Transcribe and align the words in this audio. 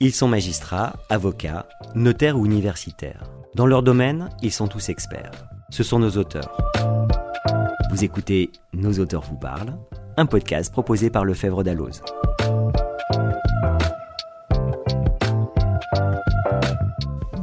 Ils 0.00 0.12
sont 0.12 0.28
magistrats, 0.28 0.94
avocats, 1.10 1.66
notaires 1.96 2.38
ou 2.38 2.46
universitaires. 2.46 3.24
Dans 3.56 3.66
leur 3.66 3.82
domaine, 3.82 4.28
ils 4.42 4.52
sont 4.52 4.68
tous 4.68 4.90
experts. 4.90 5.32
Ce 5.70 5.82
sont 5.82 5.98
nos 5.98 6.10
auteurs. 6.10 6.56
Vous 7.90 8.04
écoutez 8.04 8.50
Nos 8.72 9.00
auteurs 9.00 9.22
vous 9.22 9.36
parlent, 9.36 9.76
un 10.16 10.26
podcast 10.26 10.70
proposé 10.72 11.10
par 11.10 11.24
Lefebvre 11.24 11.64
Dalloz. 11.64 12.02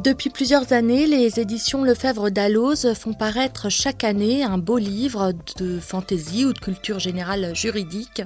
Depuis 0.06 0.30
plusieurs 0.30 0.72
années, 0.72 1.04
les 1.08 1.40
éditions 1.40 1.82
Lefebvre 1.82 2.30
Dalloz 2.30 2.94
font 2.94 3.12
paraître 3.12 3.68
chaque 3.70 4.04
année 4.04 4.44
un 4.44 4.56
beau 4.56 4.78
livre 4.78 5.32
de 5.56 5.80
fantaisie 5.80 6.44
ou 6.44 6.52
de 6.52 6.60
culture 6.60 7.00
générale 7.00 7.56
juridique. 7.56 8.22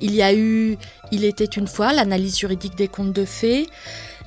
Il 0.00 0.12
y 0.12 0.22
a 0.22 0.34
eu 0.34 0.76
Il 1.12 1.24
était 1.24 1.44
une 1.44 1.68
fois, 1.68 1.92
l'analyse 1.92 2.36
juridique 2.36 2.74
des 2.74 2.88
contes 2.88 3.12
de 3.12 3.24
fées, 3.24 3.68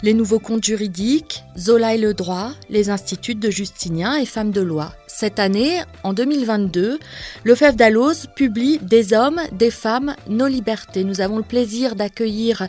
les 0.02 0.14
nouveaux 0.14 0.40
contes 0.40 0.64
juridiques, 0.64 1.44
Zola 1.58 1.94
et 1.94 1.98
le 1.98 2.14
droit, 2.14 2.52
les 2.70 2.90
instituts 2.90 3.36
de 3.36 3.50
Justinien 3.50 4.16
et 4.16 4.26
Femmes 4.26 4.52
de 4.52 4.62
loi. 4.62 4.94
Cette 5.24 5.40
année, 5.40 5.80
en 6.04 6.12
2022, 6.12 7.00
Lefebvre 7.46 7.78
Dalloz 7.78 8.28
publie 8.36 8.78
Des 8.80 9.14
hommes, 9.14 9.40
des 9.54 9.72
femmes, 9.72 10.18
nos 10.28 10.48
libertés. 10.48 11.06
Nous 11.06 11.22
avons 11.22 11.38
le 11.38 11.44
plaisir 11.44 11.96
d'accueillir 11.96 12.68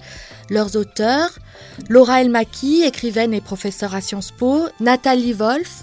leurs 0.51 0.77
auteurs, 0.77 1.31
Laura 1.89 2.21
Elmaki, 2.21 2.85
écrivaine 2.85 3.35
et 3.35 3.41
professeure 3.41 3.93
à 3.93 4.01
Sciences 4.01 4.31
Po, 4.31 4.69
Nathalie 4.79 5.33
Wolf, 5.33 5.83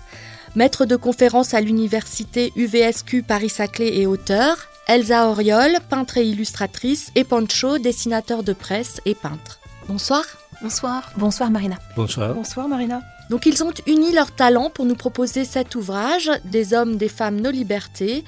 maître 0.56 0.86
de 0.86 0.96
conférence 0.96 1.54
à 1.54 1.60
l'université 1.60 2.54
UVSQ 2.56 3.24
Paris-Saclay 3.24 3.98
et 3.98 4.08
auteur, 4.08 4.56
Elsa 4.88 5.28
Oriol, 5.28 5.78
peintre 5.90 6.20
et 6.20 6.26
illustratrice, 6.26 7.12
et 7.16 7.26
Pancho, 7.26 7.80
dessinateur 7.80 8.44
de 8.44 8.54
presse 8.54 9.02
et 9.06 9.14
peintre. 9.14 9.60
Bonsoir. 9.90 10.24
Bonsoir. 10.62 11.12
Bonsoir 11.18 11.50
Marina. 11.50 11.78
Bonsoir. 11.96 12.36
Bonsoir 12.36 12.68
Marina. 12.68 13.02
Donc 13.32 13.48
ils 13.48 13.64
ont 13.64 13.74
uni 13.88 14.12
leurs 14.12 14.36
talents 14.36 14.70
pour 14.70 14.86
nous 14.86 14.96
proposer 14.96 15.44
cet 15.44 15.74
ouvrage, 15.76 16.30
Des 16.46 16.74
hommes, 16.74 16.98
des 16.98 17.10
femmes, 17.10 17.42
nos 17.42 17.50
libertés, 17.50 18.24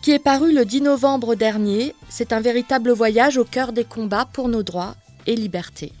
qui 0.00 0.12
est 0.12 0.18
paru 0.18 0.54
le 0.54 0.64
10 0.64 0.82
novembre 0.82 1.34
dernier. 1.34 1.94
C'est 2.08 2.32
un 2.32 2.40
véritable 2.40 2.92
voyage 2.92 3.36
au 3.36 3.44
cœur 3.44 3.72
des 3.72 3.84
combats 3.84 4.26
pour 4.32 4.48
nos 4.48 4.62
droits 4.62 4.94
et 5.26 5.36
liberté. 5.36 5.92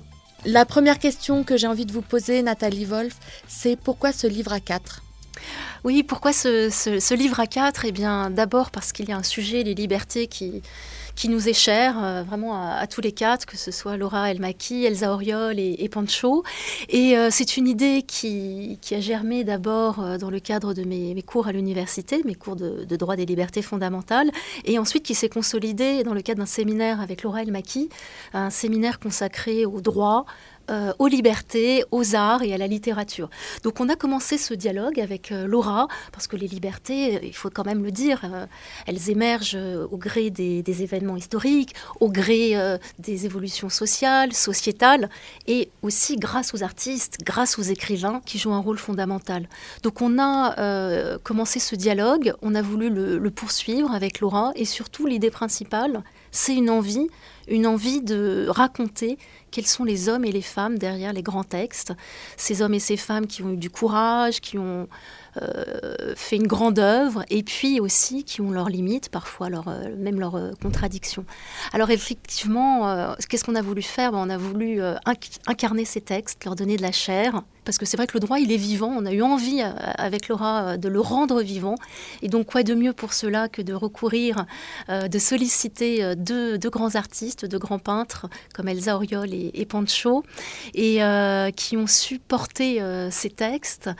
La 0.46 0.64
première 0.64 0.98
question 0.98 1.44
que 1.44 1.56
j'ai 1.56 1.66
envie 1.66 1.84
de 1.84 1.92
vous 1.92 2.00
poser, 2.00 2.42
Nathalie 2.42 2.84
Wolf, 2.86 3.16
c'est 3.46 3.76
pourquoi 3.76 4.12
ce 4.12 4.26
livre 4.26 4.52
à 4.52 4.60
quatre? 4.60 5.02
Oui, 5.84 6.02
pourquoi 6.02 6.32
ce, 6.32 7.14
livre 7.14 7.40
à 7.40 7.46
quatre? 7.46 7.84
Eh 7.84 7.92
bien, 7.92 8.30
d'abord 8.30 8.70
parce 8.70 8.92
qu'il 8.92 9.08
y 9.08 9.12
a 9.12 9.16
un 9.16 9.22
sujet, 9.22 9.62
les 9.64 9.74
libertés, 9.74 10.28
qui, 10.28 10.62
qui 11.18 11.28
nous 11.28 11.48
est 11.48 11.52
cher, 11.52 11.96
euh, 12.00 12.22
vraiment 12.22 12.54
à, 12.54 12.86
tous 12.86 13.00
les 13.00 13.10
quatre, 13.10 13.44
que 13.44 13.56
ce 13.56 13.72
soit 13.72 13.96
Laura 13.96 14.30
Elmaki, 14.30 14.84
Elsa 14.84 15.12
Oriol 15.12 15.58
et, 15.58 15.88
Pancho. 15.88 16.44
Et 16.88 17.18
euh, 17.18 17.28
c'est 17.32 17.56
une 17.56 17.66
idée 17.66 18.04
qui, 18.06 18.78
a 18.92 19.00
germé 19.00 19.42
d'abord 19.42 19.98
euh, 19.98 20.16
dans 20.16 20.30
le 20.30 20.38
cadre 20.38 20.74
de 20.74 20.84
mes, 20.84 21.20
cours 21.22 21.48
à 21.48 21.52
l'université, 21.52 22.22
mes 22.24 22.36
cours 22.36 22.54
de, 22.54 22.84
de, 22.84 22.96
droit 22.96 23.16
des 23.16 23.26
libertés 23.26 23.62
fondamentales, 23.62 24.30
et 24.64 24.78
ensuite 24.78 25.02
qui 25.02 25.16
s'est 25.16 25.28
consolidée 25.28 26.04
dans 26.04 26.14
le 26.14 26.22
cadre 26.22 26.38
d'un 26.38 26.46
séminaire 26.46 27.00
avec 27.00 27.24
Laura 27.24 27.42
Elmaki, 27.42 27.88
un 28.32 28.50
séminaire 28.50 29.00
consacré 29.00 29.66
au 29.66 29.80
droit, 29.80 30.24
euh, 30.70 30.92
aux 30.98 31.06
libertés, 31.06 31.84
aux 31.90 32.14
arts 32.14 32.42
et 32.42 32.52
à 32.52 32.58
la 32.58 32.66
littérature. 32.66 33.30
Donc 33.64 33.80
on 33.80 33.88
a 33.88 33.96
commencé 33.96 34.36
ce 34.36 34.52
dialogue 34.52 35.00
avec 35.00 35.32
euh, 35.32 35.46
Laura, 35.46 35.88
parce 36.12 36.26
que 36.26 36.36
les 36.36 36.46
libertés, 36.46 37.16
euh, 37.16 37.20
il 37.22 37.34
faut 37.34 37.48
quand 37.48 37.64
même 37.64 37.82
le 37.82 37.90
dire, 37.90 38.20
elles 38.86 39.10
émergent 39.10 39.58
au 39.90 39.96
gré 39.96 40.30
des, 40.30 40.82
événements 40.82 41.16
historiques, 41.16 41.74
au 42.00 42.08
gré 42.10 42.54
des 42.98 43.24
évolutions 43.24 43.68
sociales, 43.68 44.32
sociétales, 44.32 45.08
et 45.46 45.70
aussi 45.82 46.16
grâce 46.16 46.54
aux 46.54 46.62
artistes, 46.62 47.18
grâce 47.24 47.58
aux 47.58 47.62
écrivains 47.62 48.20
qui 48.24 48.38
jouent 48.38 48.52
un 48.52 48.60
rôle 48.60 48.78
fondamental. 48.78 49.48
Donc 49.82 50.02
on 50.02 50.18
a 50.18 51.18
commencé 51.18 51.58
ce 51.58 51.74
dialogue, 51.74 52.34
on 52.42 52.54
a 52.54 52.62
voulu 52.62 52.90
le 52.90 53.30
poursuivre 53.30 53.92
avec 53.92 54.20
Laura, 54.20 54.52
et 54.54 54.64
surtout 54.64 55.06
l'idée 55.06 55.30
principale, 55.30 56.02
c'est 56.30 56.54
une 56.54 56.70
envie, 56.70 57.08
une 57.48 57.66
envie 57.66 58.02
de 58.02 58.46
raconter 58.48 59.18
quels 59.50 59.66
sont 59.66 59.84
les 59.84 60.08
hommes 60.08 60.24
et 60.24 60.32
les 60.32 60.42
femmes 60.42 60.78
derrière 60.78 61.12
les 61.12 61.22
grands 61.22 61.44
textes, 61.44 61.92
ces 62.36 62.62
hommes 62.62 62.74
et 62.74 62.80
ces 62.80 62.96
femmes 62.96 63.26
qui 63.26 63.42
ont 63.42 63.50
eu 63.50 63.56
du 63.56 63.70
courage, 63.70 64.40
qui 64.40 64.58
ont 64.58 64.88
euh, 65.42 66.14
fait 66.16 66.36
une 66.36 66.46
grande 66.46 66.78
œuvre, 66.78 67.24
et 67.30 67.42
puis 67.42 67.80
aussi 67.80 68.24
qui 68.24 68.40
ont 68.40 68.50
leurs 68.50 68.68
limites, 68.68 69.08
parfois 69.08 69.48
euh, 69.48 69.94
même 69.96 70.18
leurs 70.18 70.36
euh, 70.36 70.52
contradictions. 70.60 71.24
Alors 71.72 71.90
effectivement, 71.90 73.14
qu'est-ce 73.28 73.44
qu'on 73.44 73.54
a 73.54 73.62
voulu 73.62 73.82
faire? 73.82 74.12
Ben, 74.12 74.18
On 74.18 74.30
a 74.30 74.36
voulu 74.36 74.80
incarner 75.46 75.84
ces 75.84 76.00
textes, 76.00 76.44
leur 76.44 76.54
donner 76.54 76.76
de 76.76 76.82
la 76.82 76.92
chair, 76.92 77.42
parce 77.64 77.78
que 77.78 77.84
c'est 77.84 77.96
vrai 77.96 78.06
que 78.06 78.14
le 78.14 78.20
droit, 78.20 78.38
il 78.38 78.50
est 78.50 78.56
vivant. 78.56 78.92
On 78.96 79.04
a 79.04 79.12
eu 79.12 79.22
envie, 79.22 79.60
avec 79.62 80.28
Laura, 80.28 80.76
de 80.76 80.88
le 80.88 81.00
rendre 81.00 81.42
vivant. 81.42 81.74
Et 82.22 82.28
donc, 82.28 82.46
quoi 82.46 82.62
de 82.62 82.74
mieux 82.74 82.92
pour 82.92 83.12
cela 83.12 83.48
que 83.48 83.60
de 83.60 83.74
recourir, 83.74 84.46
de 84.88 85.18
solliciter 85.18 86.16
deux, 86.16 86.58
grands 86.70 86.94
artistes, 86.94 87.37
deux 87.44 87.58
grands 87.58 87.78
peintres, 87.78 88.26
comme 88.54 88.68
Elsa 88.68 88.96
Auriol 88.96 89.32
et, 89.32 89.50
et 89.54 89.66
Pancho, 89.66 90.24
et 90.74 91.00
qui 91.56 91.76
ont 91.76 91.86
su 91.86 92.18
porter 92.18 92.80
ces 93.10 93.30
textes, 93.30 93.90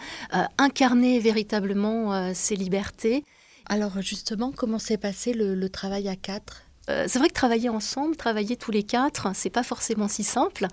incarner 0.58 1.20
véritablement 1.20 2.32
ces 2.34 2.56
libertés. 2.56 3.24
Alors 3.66 4.00
justement, 4.00 4.52
comment 4.52 4.78
s'est 4.78 4.98
passé 4.98 5.32
le 5.32 5.68
travail 5.68 6.08
à 6.08 6.16
quatre? 6.16 6.67
Euh, 6.88 7.04
c'est 7.06 7.18
vrai 7.18 7.28
que 7.28 7.34
travailler 7.34 7.68
ensemble, 7.68 8.16
travailler 8.16 8.56
tous 8.56 8.70
les 8.70 8.82
quatre, 8.82 9.28
c'est 9.34 9.50
pas 9.50 9.62
forcément 9.62 10.08
si 10.08 10.24
simple. 10.24 10.66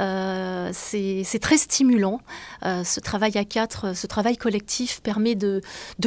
Euh, 0.00 0.70
c'est 0.72 1.38
très 1.40 1.56
stimulant. 1.56 2.20
Euh, 2.64 2.84
ce 2.84 3.00
travail 3.00 3.36
à 3.36 3.44
quatre, 3.44 3.94
ce 3.96 4.06
travail 4.06 4.36
collectif 4.36 5.00
permet 5.02 5.34
de, 5.34 5.60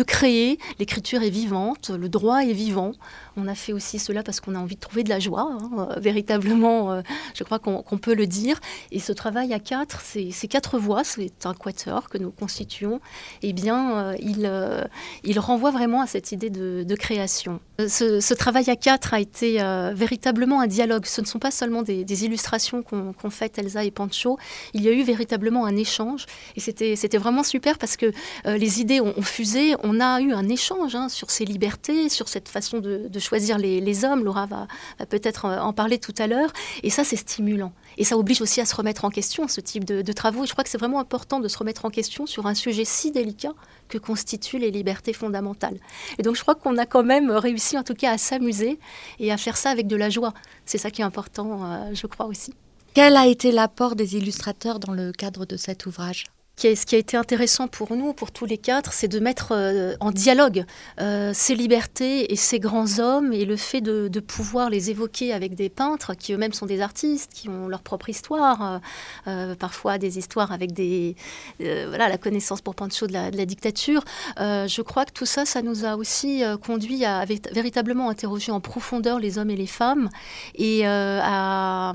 créer. 0.07 0.59
L'écriture 0.79 1.23
est 1.23 1.29
vivante, 1.29 1.89
le 1.89 2.07
droit 2.09 2.39
est 2.39 2.53
vivant. 2.53 2.93
On 3.35 3.47
a 3.47 3.55
fait 3.55 3.73
aussi 3.73 3.99
cela 3.99 4.23
parce 4.23 4.39
qu'on 4.39 4.55
a 4.55 4.59
envie 4.59 4.75
de 4.75 4.79
trouver 4.79 5.03
de 5.03 5.09
la 5.09 5.19
joie, 5.19 5.49
hein, 5.51 5.89
véritablement. 5.97 7.01
je 7.35 7.43
crois 7.43 7.59
qu'on 7.59 7.97
peut 7.97 8.15
le 8.15 8.27
dire. 8.27 8.59
Et 8.91 8.99
ce 8.99 9.11
travail 9.11 9.53
à 9.53 9.59
quatre, 9.59 10.01
ces 10.01 10.47
quatre 10.47 10.79
voix, 10.79 11.03
c'est 11.03 11.45
un 11.45 11.53
quatuor 11.53 12.09
que 12.09 12.17
nous 12.17 12.31
constituons. 12.31 13.01
Eh 13.41 13.53
bien, 13.53 14.13
il, 14.19 15.39
renvoie 15.39 15.71
vraiment 15.71 16.01
à 16.01 16.07
cette 16.07 16.31
idée 16.31 16.49
de, 16.49 16.95
création. 16.95 17.59
Ce 17.77 18.33
travail 18.33 18.69
à 18.69 18.75
quatre 18.75 19.13
a 19.13 19.19
été 19.19 19.48
euh, 19.59 19.93
véritablement 19.93 20.61
un 20.61 20.67
dialogue. 20.67 21.05
Ce 21.05 21.21
ne 21.21 21.25
sont 21.25 21.39
pas 21.39 21.51
seulement 21.51 21.81
des, 21.81 22.25
illustrations 22.25 22.83
qu'ont 22.83 23.29
fait 23.29 23.57
Elsa 23.57 23.83
et 23.83 23.91
Pancho. 23.91 24.37
Il 24.73 24.81
y 24.81 24.89
a 24.89 24.91
eu 24.91 25.03
véritablement 25.03 25.65
un 25.65 25.75
échange. 25.75 26.25
Et 26.55 26.59
c'était 26.59 27.17
vraiment 27.17 27.43
super 27.43 27.77
parce 27.77 27.97
que 27.97 28.07
euh, 28.45 28.57
les 28.57 28.81
idées 28.81 29.01
ont, 29.01 29.21
fusé. 29.21 29.75
On 29.83 29.99
a 29.99 30.21
eu 30.21 30.33
un 30.33 30.47
échange 30.49 30.95
hein, 30.95 31.09
sur 31.09 31.31
ces 31.31 31.45
libertés, 31.45 32.09
sur 32.09 32.27
cette 32.27 32.49
façon 32.49 32.79
de, 32.79 33.19
choisir 33.19 33.57
les, 33.57 34.05
hommes. 34.05 34.23
Laura 34.23 34.45
va, 34.45 34.67
peut-être 35.07 35.45
euh, 35.45 35.59
en 35.59 35.73
parler 35.73 35.97
tout 35.97 36.15
à 36.17 36.27
l'heure. 36.27 36.51
Et 36.83 36.89
ça, 36.89 37.03
c'est 37.03 37.15
stimulant. 37.15 37.73
Et 37.97 38.03
ça 38.03 38.17
oblige 38.17 38.41
aussi 38.41 38.61
à 38.61 38.65
se 38.65 38.75
remettre 38.75 39.05
en 39.05 39.09
question, 39.09 39.47
ce 39.47 39.61
type 39.61 39.85
de, 39.85 40.01
de 40.01 40.13
travaux. 40.13 40.43
Et 40.43 40.47
je 40.47 40.51
crois 40.51 40.63
que 40.63 40.69
c'est 40.69 40.77
vraiment 40.77 40.99
important 40.99 41.39
de 41.39 41.47
se 41.47 41.57
remettre 41.57 41.85
en 41.85 41.89
question 41.89 42.25
sur 42.25 42.45
un 42.45 42.53
sujet 42.53 42.85
si 42.85 43.11
délicat 43.11 43.53
que 43.89 43.97
constituent 43.97 44.59
les 44.59 44.71
libertés 44.71 45.13
fondamentales. 45.13 45.77
Et 46.17 46.23
donc 46.23 46.35
je 46.35 46.41
crois 46.41 46.55
qu'on 46.55 46.77
a 46.77 46.85
quand 46.85 47.03
même 47.03 47.29
réussi 47.31 47.77
en 47.77 47.83
tout 47.83 47.95
cas 47.95 48.11
à 48.11 48.17
s'amuser 48.17 48.79
et 49.19 49.31
à 49.31 49.37
faire 49.37 49.57
ça 49.57 49.69
avec 49.71 49.87
de 49.87 49.95
la 49.97 50.09
joie. 50.09 50.33
C'est 50.65 50.77
ça 50.77 50.91
qui 50.91 51.01
est 51.01 51.05
important, 51.05 51.65
euh, 51.65 51.91
je 51.93 52.07
crois 52.07 52.27
aussi. 52.27 52.53
Quel 52.93 53.17
a 53.17 53.27
été 53.27 53.51
l'apport 53.51 53.95
des 53.95 54.15
illustrateurs 54.15 54.79
dans 54.79 54.93
le 54.93 55.11
cadre 55.11 55.45
de 55.45 55.57
cet 55.57 55.85
ouvrage? 55.85 56.25
Ce 56.61 56.85
qui 56.85 56.95
a 56.95 56.97
été 56.97 57.15
intéressant 57.15 57.67
pour 57.67 57.95
nous, 57.95 58.13
pour 58.13 58.31
tous 58.31 58.45
les 58.45 58.57
quatre, 58.57 58.91
c'est 58.91 59.07
de 59.07 59.19
mettre 59.19 59.53
euh, 59.53 59.95
en 59.99 60.11
dialogue 60.11 60.65
euh, 60.99 61.31
ces 61.33 61.55
libertés 61.55 62.31
et 62.31 62.35
ces 62.35 62.59
grands 62.59 62.99
hommes 62.99 63.31
et 63.31 63.45
le 63.45 63.55
fait 63.55 63.81
de, 63.81 64.19
pouvoir 64.19 64.69
les 64.69 64.89
évoquer 64.89 65.31
avec 65.31 65.55
des 65.55 65.69
peintres 65.69 66.13
qui 66.13 66.33
eux-mêmes 66.33 66.51
sont 66.51 66.65
des 66.65 66.81
artistes, 66.81 67.31
qui 67.33 67.47
ont 67.47 67.67
leur 67.69 67.81
propre 67.81 68.09
histoire, 68.09 68.81
euh, 69.27 69.55
parfois 69.55 69.97
des 69.97 70.17
histoires 70.17 70.51
avec 70.51 70.73
des, 70.73 71.15
voilà, 71.59 72.09
la 72.09 72.17
connaissance 72.17 72.61
pour 72.61 72.75
Pancho 72.75 73.07
de 73.07 73.13
la, 73.13 73.31
dictature. 73.45 74.03
je 74.37 74.81
crois 74.81 75.05
que 75.05 75.13
tout 75.13 75.25
ça, 75.25 75.45
ça 75.45 75.61
nous 75.61 75.85
a 75.85 75.95
aussi 75.95 76.43
conduit 76.65 77.05
à, 77.05 77.25
véritablement 77.25 78.09
interroger 78.09 78.51
en 78.51 78.59
profondeur 78.59 79.19
les 79.19 79.37
hommes 79.37 79.49
et 79.49 79.55
les 79.55 79.67
femmes 79.67 80.09
et 80.55 80.85
à, 80.85 81.93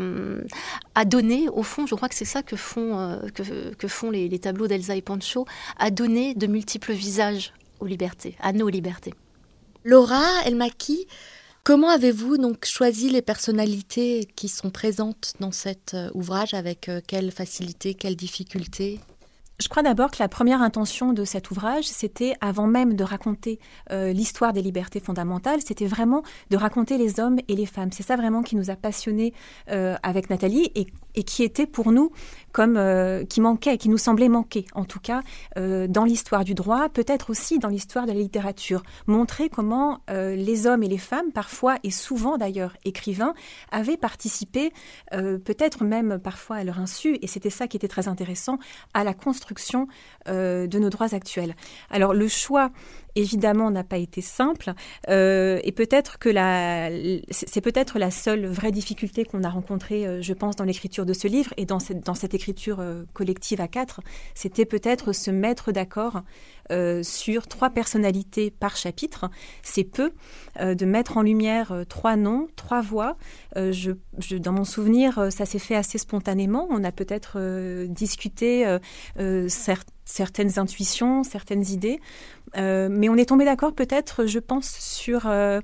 donner, 1.06 1.48
au 1.50 1.62
fond, 1.62 1.86
je 1.86 1.94
crois 1.94 2.08
que 2.08 2.14
c'est 2.14 2.24
ça 2.24 2.42
que 2.42 2.56
font, 2.56 3.20
que, 3.34 3.88
font 3.88 4.10
les, 4.10 4.28
les 4.28 4.38
d'Elsa 4.68 4.96
et 4.96 5.02
Pancho 5.02 5.46
a 5.78 5.90
donné 5.90 6.34
de 6.34 6.46
multiples 6.46 6.92
visages 6.92 7.52
aux 7.80 7.86
libertés, 7.86 8.36
à 8.40 8.52
nos 8.52 8.68
libertés. 8.68 9.14
Laura 9.84 10.24
Elmaki, 10.46 11.06
comment 11.62 11.90
avez-vous 11.90 12.38
donc 12.38 12.64
choisi 12.64 13.10
les 13.10 13.22
personnalités 13.22 14.26
qui 14.36 14.48
sont 14.48 14.70
présentes 14.70 15.34
dans 15.40 15.52
cet 15.52 15.94
euh, 15.94 16.10
ouvrage 16.14 16.54
Avec 16.54 16.88
euh, 16.88 17.00
quelle 17.06 17.30
facilité, 17.30 17.94
quelle 17.94 18.16
difficulté 18.16 19.00
je 19.60 19.68
crois 19.68 19.84
d'abord 19.84 20.10
que 20.10 20.16
la 20.18 20.28
première 20.28 20.62
intention 20.62 21.12
de 21.12 21.24
cet 21.24 21.52
ouvrage, 21.52 21.84
c'était 21.84 22.34
avant 22.40 22.66
même 22.66 22.94
de 22.94 23.04
raconter 23.04 23.60
euh, 23.92 24.12
l'histoire 24.12 24.52
des 24.52 24.62
libertés 24.62 24.98
fondamentales, 24.98 25.60
c'était 25.64 25.86
vraiment 25.86 26.24
de 26.50 26.56
raconter 26.56 26.98
les 26.98 27.20
hommes 27.20 27.38
et 27.46 27.54
les 27.54 27.66
femmes. 27.66 27.92
C'est 27.92 28.02
ça 28.02 28.16
vraiment 28.16 28.42
qui 28.42 28.56
nous 28.56 28.70
a 28.70 28.76
passionnés 28.76 29.32
euh, 29.70 29.94
avec 30.02 30.28
Nathalie 30.28 30.72
et, 30.74 31.22
qui 31.22 31.44
était 31.44 31.66
pour 31.66 31.92
nous 31.92 32.10
comme 32.54 32.78
euh, 32.78 33.26
qui 33.26 33.42
manquait, 33.42 33.76
qui 33.76 33.90
nous 33.90 33.98
semblait 33.98 34.30
manquer, 34.30 34.64
en 34.74 34.86
tout 34.86 35.00
cas 35.00 35.20
dans 35.56 36.04
l'histoire 36.04 36.44
du 36.44 36.54
droit, 36.54 36.88
peut-être 36.88 37.30
aussi 37.30 37.58
dans 37.58 37.68
l'histoire 37.68 38.06
de 38.06 38.12
la 38.12 38.18
littérature. 38.18 38.82
Montrer 39.06 39.48
comment 39.48 40.00
les 40.08 40.66
hommes 40.66 40.82
et 40.82 40.88
les 40.88 40.98
femmes, 40.98 41.32
parfois 41.32 41.76
et 41.82 41.90
souvent 41.90 42.38
d'ailleurs 42.38 42.76
écrivains, 42.84 43.34
avaient 43.70 43.96
participé, 43.96 44.72
peut-être 45.10 45.84
même 45.84 46.18
parfois 46.18 46.56
à 46.56 46.64
leur 46.64 46.78
insu, 46.78 47.18
et 47.22 47.26
c'était 47.26 47.50
ça 47.50 47.68
qui 47.68 47.76
était 47.76 47.88
très 47.88 48.08
intéressant, 48.08 48.58
à 48.94 49.04
la 49.04 49.14
construction 49.14 49.88
euh, 50.28 50.66
de 50.66 50.78
nos 50.78 50.88
droits 50.88 51.14
actuels. 51.14 51.54
Alors 51.90 52.14
le 52.14 52.28
choix 52.28 52.70
évidemment 53.16 53.70
n'a 53.70 53.84
pas 53.84 53.98
été 53.98 54.20
simple. 54.20 54.72
Euh, 55.08 55.60
et 55.62 55.72
peut-être 55.72 56.18
que 56.18 56.30
c'est 57.30 57.60
peut-être 57.60 57.98
la 57.98 58.10
seule 58.10 58.46
vraie 58.46 58.72
difficulté 58.72 59.24
qu'on 59.24 59.44
a 59.44 59.48
rencontrée, 59.48 60.06
euh, 60.06 60.22
je 60.22 60.32
pense, 60.32 60.56
dans 60.56 60.64
l'écriture 60.64 61.06
de 61.06 61.12
ce 61.12 61.28
livre 61.28 61.52
et 61.56 61.66
dans 61.66 61.78
cette, 61.78 62.04
dans 62.04 62.14
cette 62.14 62.34
écriture 62.34 62.82
collective 63.12 63.60
à 63.60 63.68
quatre, 63.68 64.00
c'était 64.34 64.64
peut-être 64.64 65.12
se 65.12 65.30
mettre 65.30 65.72
d'accord 65.72 66.22
sur 67.02 67.46
trois 67.46 67.70
personnalités 67.70 68.50
par 68.50 68.76
chapitre. 68.76 69.30
C'est 69.62 69.84
peu 69.84 70.12
de 70.60 70.84
mettre 70.84 71.16
en 71.16 71.22
lumière 71.22 71.74
trois 71.88 72.16
noms, 72.16 72.48
trois 72.56 72.80
voix. 72.80 73.16
Dans 73.54 74.52
mon 74.52 74.64
souvenir, 74.64 75.28
ça 75.30 75.46
s'est 75.46 75.58
fait 75.58 75.76
assez 75.76 75.98
spontanément. 75.98 76.66
On 76.70 76.84
a 76.84 76.92
peut-être 76.92 77.38
discuté 77.86 78.78
certaines 80.04 80.58
intuitions, 80.58 81.24
certaines 81.24 81.66
idées. 81.66 82.00
Euh, 82.56 82.88
mais 82.90 83.08
on 83.08 83.16
est 83.16 83.28
tombé 83.28 83.44
d'accord 83.44 83.74
peut-être, 83.74 84.26
je 84.26 84.38
pense, 84.38 84.68
sur, 84.68 85.26
euh, 85.26 85.60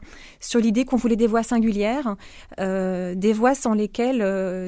l'idée 0.54 0.84
qu'on 0.84 0.96
voulait 0.96 1.16
des 1.16 1.26
voix 1.26 1.42
singulières, 1.42 2.16
euh, 2.58 3.14
des 3.14 3.32
voix 3.32 3.54
sans 3.54 3.74
lesquelles 3.74 4.18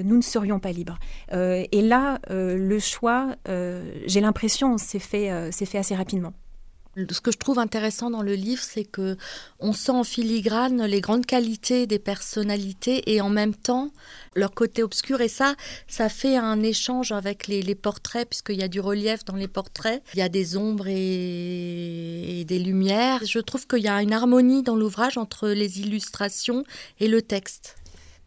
nous 0.05 0.17
ne 0.17 0.23
serions 0.23 0.61
pas 0.61 0.73
libres. 0.73 0.99
et 1.32 1.82
là, 1.82 2.19
le 2.28 2.78
choix, 2.78 3.37
j'ai 4.06 4.20
l'impression, 4.20 4.78
s'est 4.78 4.99
fait 4.99 5.31
assez 5.31 5.94
rapidement. 5.94 6.22
Ce 6.97 7.21
que 7.23 7.33
je 7.33 7.39
trouve 7.39 7.59
intéressant 7.59 8.11
dans 8.11 8.21
le 8.21 8.35
livre, 8.35 8.62
c'est 8.62 8.85
que 8.85 9.17
on 9.61 9.73
sent 9.73 9.93
en 9.93 10.05
filigrane 10.05 10.85
les 10.85 11.00
grandes 11.00 11.25
qualités 11.25 11.87
des 11.87 11.99
personnalités 11.99 13.15
et 13.15 13.23
en 13.23 13.31
même 13.31 13.55
temps 13.55 13.91
leur 14.35 14.53
côté 14.53 14.83
obscur. 14.83 15.23
Et 15.23 15.29
ça, 15.29 15.55
ça 15.89 16.11
fait 16.11 16.37
un 16.37 16.62
échange 16.62 17.11
avec 17.11 17.47
les, 17.47 17.75
portraits, 17.75 18.29
puisqu'il 18.29 18.56
y 18.56 18.62
a 18.62 18.69
du 18.69 18.81
relief 18.81 19.25
dans 19.25 19.37
les 19.37 19.49
portraits. 19.49 20.03
Il 20.12 20.19
y 20.19 20.23
a 20.23 20.29
des 20.29 20.56
ombres 20.59 20.87
et 20.87 22.44
des 22.47 22.59
lumières. 22.59 23.25
Je 23.25 23.38
trouve 23.38 23.67
qu'il 23.67 23.83
y 23.83 23.88
a 23.88 24.03
une 24.03 24.12
harmonie 24.12 24.62
dans 24.62 24.77
l'ouvrage 24.77 25.17
entre 25.17 25.49
les 25.49 25.81
illustrations 25.81 26.65
et 27.00 27.09
le 27.09 27.23
texte. 27.23 27.77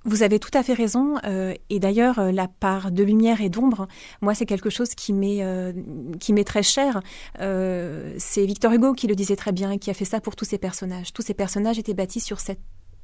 Vous 0.05 0.21
avez 0.21 0.39
tout 0.39 0.51
à 0.53 0.61
fait 0.61 0.73
raison. 0.73 1.15
Euh, 1.25 1.53
et 1.71 1.79
d'ailleurs, 1.79 2.19
euh, 2.19 2.31
la 2.31 2.47
part 2.47 2.91
de 2.91 3.03
lumière 3.03 3.41
et 3.41 3.49
d'ombre, 3.49 3.87
moi, 4.21 4.35
c'est 4.35 4.45
quelque 4.45 4.69
chose 4.69 4.89
qui 4.89 5.13
m'est 5.13 5.43
euh, 5.43 5.73
très 6.45 6.63
cher. 6.63 7.01
c'est 7.39 8.45
Victor 8.45 8.71
Hugo 8.71 8.93
qui 8.93 9.07
le 9.07 9.15
disait 9.15 9.35
très 9.35 9.51
bien 9.51 9.77
qui 9.77 9.89
a 9.89 9.93
fait 9.93 10.05
ça 10.05 10.21
pour 10.21 10.35
tous 10.35 10.45
ses 10.45 10.59
personnages. 10.59 11.11
Tous 11.11 11.23
ces 11.23 11.33
personnages 11.33 11.79
étaient 11.79 11.95
bâtis 11.95 12.19
sur 12.19 12.39
cette 12.39 12.59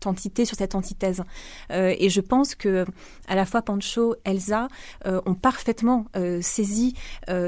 entité, 0.07 0.45
sur 0.45 0.57
cette 0.57 0.75
antithèse. 0.75 1.24
Euh, 1.71 1.95
et 1.98 2.09
je 2.09 2.21
pense 2.21 2.56
que 2.56 2.86
à 3.27 3.36
la 3.36 3.45
fois 3.45 3.62
Pancho, 3.62 4.15
Elsa 4.24 4.68
euh, 5.06 5.21
ont 5.25 5.36
parfaitement 5.36 6.06
euh, 6.15 6.42
saisi 6.42 6.94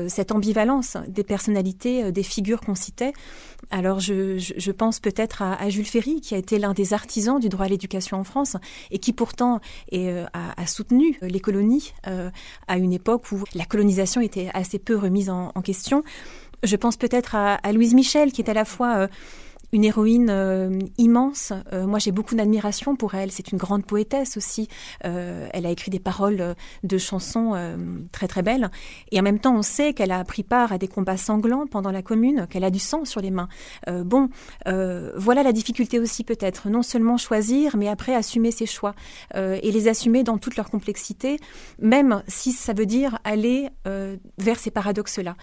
cette 0.07 0.31
ambivalence 0.31 0.97
des 1.07 1.23
personnalités, 1.23 2.11
des 2.11 2.23
figures 2.23 2.61
qu'on 2.61 2.75
citait. 2.75 3.13
Alors 3.69 3.99
je, 3.99 4.71
pense 4.71 4.99
peut-être 4.99 5.41
à, 5.41 5.69
Jules 5.69 5.85
Ferry, 5.85 6.21
qui 6.21 6.35
a 6.35 6.37
été 6.37 6.57
l'un 6.57 6.73
des 6.73 6.93
artisans 6.93 7.39
du 7.39 7.49
droit 7.49 7.65
à 7.65 7.69
l'éducation 7.69 8.17
en 8.17 8.23
France 8.23 8.55
et 8.91 8.99
qui 8.99 9.13
pourtant 9.13 9.59
a, 9.91 10.67
soutenu 10.67 11.17
les 11.21 11.39
colonies 11.39 11.93
à 12.67 12.77
une 12.77 12.93
époque 12.93 13.31
où 13.31 13.43
la 13.55 13.65
colonisation 13.65 14.21
était 14.21 14.49
assez 14.53 14.79
peu 14.79 14.97
remise 14.97 15.29
en, 15.29 15.51
question. 15.63 16.03
Je 16.63 16.75
pense 16.75 16.97
peut-être 16.97 17.35
à, 17.35 17.71
Louise 17.71 17.93
Michel, 17.93 18.31
qui 18.31 18.41
est 18.41 18.49
à 18.49 18.53
la 18.53 18.65
fois 18.65 19.07
une 19.73 19.83
héroïne 19.83 20.29
euh, 20.29 20.79
immense. 20.99 21.51
Euh, 21.73 21.87
moi, 21.87 21.97
j'ai 21.97 22.11
beaucoup 22.11 22.35
d'admiration 22.35 22.95
pour 22.95 23.15
elle. 23.15 23.31
C'est 23.31 23.51
une 23.51 23.57
grande 23.57 23.85
poétesse 23.85 24.37
aussi. 24.37 24.69
Euh, 25.03 25.47
elle 25.51 25.65
a 25.65 25.71
écrit 25.71 25.89
des 25.89 25.99
paroles 25.99 26.55
de 26.83 26.97
chansons 26.97 27.33
très 28.11 28.27
très 28.27 28.43
belles. 28.43 28.69
Et 29.11 29.19
en 29.19 29.23
même 29.23 29.39
temps, 29.39 29.55
on 29.55 29.63
sait 29.63 29.93
qu'elle 29.93 30.11
a 30.11 30.23
pris 30.23 30.43
part 30.43 30.71
à 30.71 30.77
des 30.77 30.87
combats 30.87 31.17
sanglants 31.17 31.65
pendant 31.65 31.91
la 31.91 32.03
Commune, 32.03 32.45
qu'elle 32.47 32.63
a 32.63 32.69
du 32.69 32.79
sang 32.79 33.03
sur 33.03 33.19
les 33.19 33.31
mains. 33.31 33.47
bon, 33.87 34.29
voilà 34.65 35.41
la 35.43 35.51
difficulté 35.51 35.99
aussi 35.99 36.23
peut-être. 36.23 36.69
Non 36.69 36.83
seulement 36.83 37.17
choisir, 37.17 37.75
mais 37.75 37.87
après 37.87 38.13
assumer 38.13 38.51
ses 38.51 38.67
choix 38.67 38.93
et 39.35 39.71
les 39.71 39.87
assumer 39.87 40.23
dans 40.23 40.37
toute 40.37 40.55
leur 40.55 40.69
complexité, 40.69 41.37
même 41.79 42.21
si 42.27 42.51
ça 42.51 42.73
veut 42.73 42.85
dire 42.85 43.17
aller 43.23 43.69
vers 44.37 44.59
ces 44.59 44.71
paradoxes-là. 44.71 45.35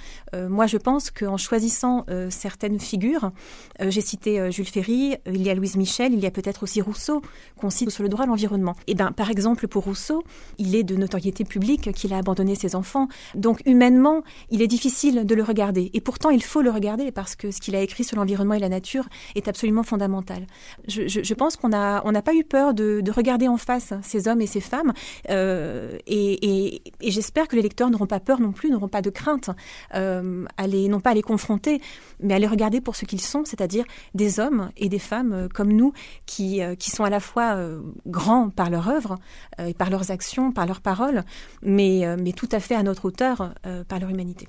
moi, 0.49 0.67
je 0.67 0.77
pense 0.77 1.11
qu'en 1.11 1.37
choisissant 1.37 2.07
certaines 2.31 2.79
figures, 2.79 3.33
j'ai 3.81 4.01
cité 4.01 4.20
euh, 4.27 4.51
Jules 4.51 4.67
Ferry, 4.67 5.15
euh, 5.27 5.33
il 5.35 5.43
y 5.43 5.51
a 5.51 5.55
Louise 5.55 5.77
Michel, 5.77 6.13
il 6.13 6.21
y 6.21 6.27
a 6.27 6.31
peut-être 6.31 6.63
aussi 6.63 6.81
Rousseau, 6.81 7.23
qu'on 7.57 7.71
cite 7.71 7.91
sur 7.91 8.03
le 8.03 8.09
droit 8.09 8.25
à 8.25 8.27
l'environnement. 8.27 8.75
Et 8.87 8.93
eh 8.93 8.95
ben, 8.95 9.13
par 9.13 9.31
exemple, 9.31 9.67
pour 9.69 9.85
Rousseau, 9.85 10.23
il 10.59 10.75
est 10.75 10.83
de 10.83 10.97
notoriété 10.97 11.45
publique 11.45 11.93
qu'il 11.93 12.13
a 12.13 12.19
abandonné 12.19 12.55
ses 12.55 12.75
enfants. 12.75 13.09
Donc, 13.35 13.63
humainement, 13.67 14.23
il 14.51 14.63
est 14.63 14.67
difficile 14.67 15.25
de 15.25 15.35
le 15.35 15.43
regarder. 15.43 15.91
Et 15.95 16.01
pourtant, 16.01 16.31
il 16.31 16.43
faut 16.43 16.63
le 16.63 16.71
regarder 16.71 17.13
parce 17.13 17.37
que 17.37 17.51
ce 17.51 17.61
qu'il 17.61 17.75
a 17.77 17.81
écrit 17.81 18.05
sur 18.05 18.17
l'environnement 18.17 18.55
et 18.55 18.59
la 18.59 18.69
nature 18.69 19.09
est 19.35 19.49
absolument 19.49 19.83
fondamental. 19.83 20.47
Je, 20.87 21.35
pense 21.35 21.57
qu'on 21.57 21.69
n'a 21.69 22.23
pas 22.23 22.35
eu 22.35 22.45
peur 22.45 22.75
de, 22.75 23.03
regarder 23.11 23.49
en 23.49 23.57
face 23.57 23.93
ces 24.03 24.29
hommes 24.29 24.41
et 24.41 24.47
ces 24.47 24.61
femmes. 24.61 24.93
Euh, 25.31 25.99
et, 26.07 26.83
j'espère 27.03 27.49
que 27.49 27.57
les 27.57 27.63
lecteurs 27.63 27.91
n'auront 27.91 28.07
pas 28.07 28.21
peur 28.21 28.41
non 28.41 28.53
plus, 28.53 28.71
n'auront 28.71 28.89
pas 28.89 29.03
de 29.03 29.11
crainte 29.11 29.51
à 29.91 30.67
les, 30.67 30.89
non 30.89 31.01
pas 31.01 31.11
à 31.11 31.15
les 31.15 31.23
confronter, 31.23 31.81
mais 32.21 32.35
à 32.35 32.39
les 32.39 32.47
regarder 32.47 32.81
pour 32.81 32.97
ce 32.97 33.05
qu'ils 33.05 33.21
sont, 33.21 33.45
c'est-à-dire 33.45 33.85
des 34.15 34.41
hommes 34.41 34.71
et 34.77 34.89
des 34.89 34.99
femmes 34.99 35.33
euh, 35.33 35.49
comme 35.49 35.73
nous 35.73 35.93
qui, 36.27 36.63
euh, 36.63 36.75
qui 36.75 36.91
sont 36.91 37.05
à 37.05 37.11
la 37.11 37.21
fois 37.21 37.55
euh, 37.55 37.81
grands 38.07 38.51
par 38.51 38.71
leur 38.71 38.89
œuvre 38.89 39.19
et 39.59 39.75
par 39.75 39.91
leurs 39.91 40.11
actions, 40.11 40.53
par 40.53 40.67
leurs 40.67 40.81
paroles, 40.81 41.23
mais, 41.63 42.05
mais 42.17 42.33
tout 42.33 42.49
à 42.53 42.61
fait 42.61 42.75
à 42.75 42.83
notre 42.83 43.07
hauteur 43.07 43.55
par 43.89 44.01
leur 44.01 44.09
humanité. 44.09 44.49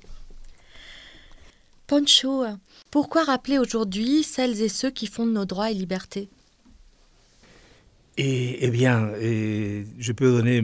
Poncho, 1.86 2.44
pourquoi 2.90 3.24
rappeler 3.24 3.58
aujourd'hui 3.58 4.22
celles 4.22 4.62
et 4.62 4.68
ceux 4.68 4.90
qui 4.90 5.06
fondent 5.06 5.32
nos 5.32 5.44
droits 5.44 5.70
et 5.70 5.74
libertés? 5.74 6.28
Et, 8.16 8.64
Eh 8.64 8.70
bien, 8.70 9.10
je 9.18 10.12
peux 10.12 10.30
donner 10.30 10.62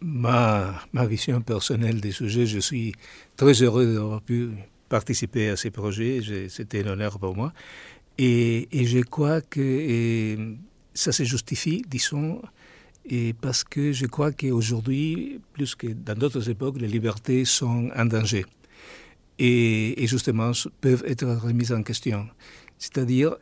ma, 0.00 0.74
ma 0.92 1.06
vision 1.06 1.40
personnelle 1.40 2.00
des 2.00 2.12
sujets. 2.12 2.46
Je 2.46 2.58
suis 2.58 2.94
très 3.36 3.62
heureux 3.62 3.94
d'avoir 3.94 4.22
pu 4.22 4.50
participer 4.88 5.50
à 5.50 5.56
ces 5.56 5.70
projets. 5.70 6.20
C'était 6.48 6.84
un 6.84 6.92
honneur 6.92 7.18
pour 7.18 7.34
moi. 7.36 7.52
Et, 8.18 8.68
je 8.72 9.00
crois 9.00 9.40
que 9.40 10.56
ça 10.94 11.12
se 11.12 11.24
justifie, 11.24 11.82
disons, 11.88 12.40
parce 13.40 13.64
que 13.64 13.92
je 13.92 14.06
crois 14.06 14.32
qu'aujourd'hui, 14.32 15.40
plus 15.52 15.74
que 15.74 15.88
dans 15.88 16.14
d'autres 16.14 16.48
époques, 16.48 16.80
les 16.80 16.88
libertés 16.88 17.44
sont 17.44 17.90
en 17.96 18.04
danger 18.04 18.44
et, 19.38 20.06
justement 20.06 20.52
peuvent 20.80 21.04
être 21.06 21.26
remises 21.26 21.72
en 21.72 21.82
question. 21.82 22.28
C'est-à-dire, 22.78 23.36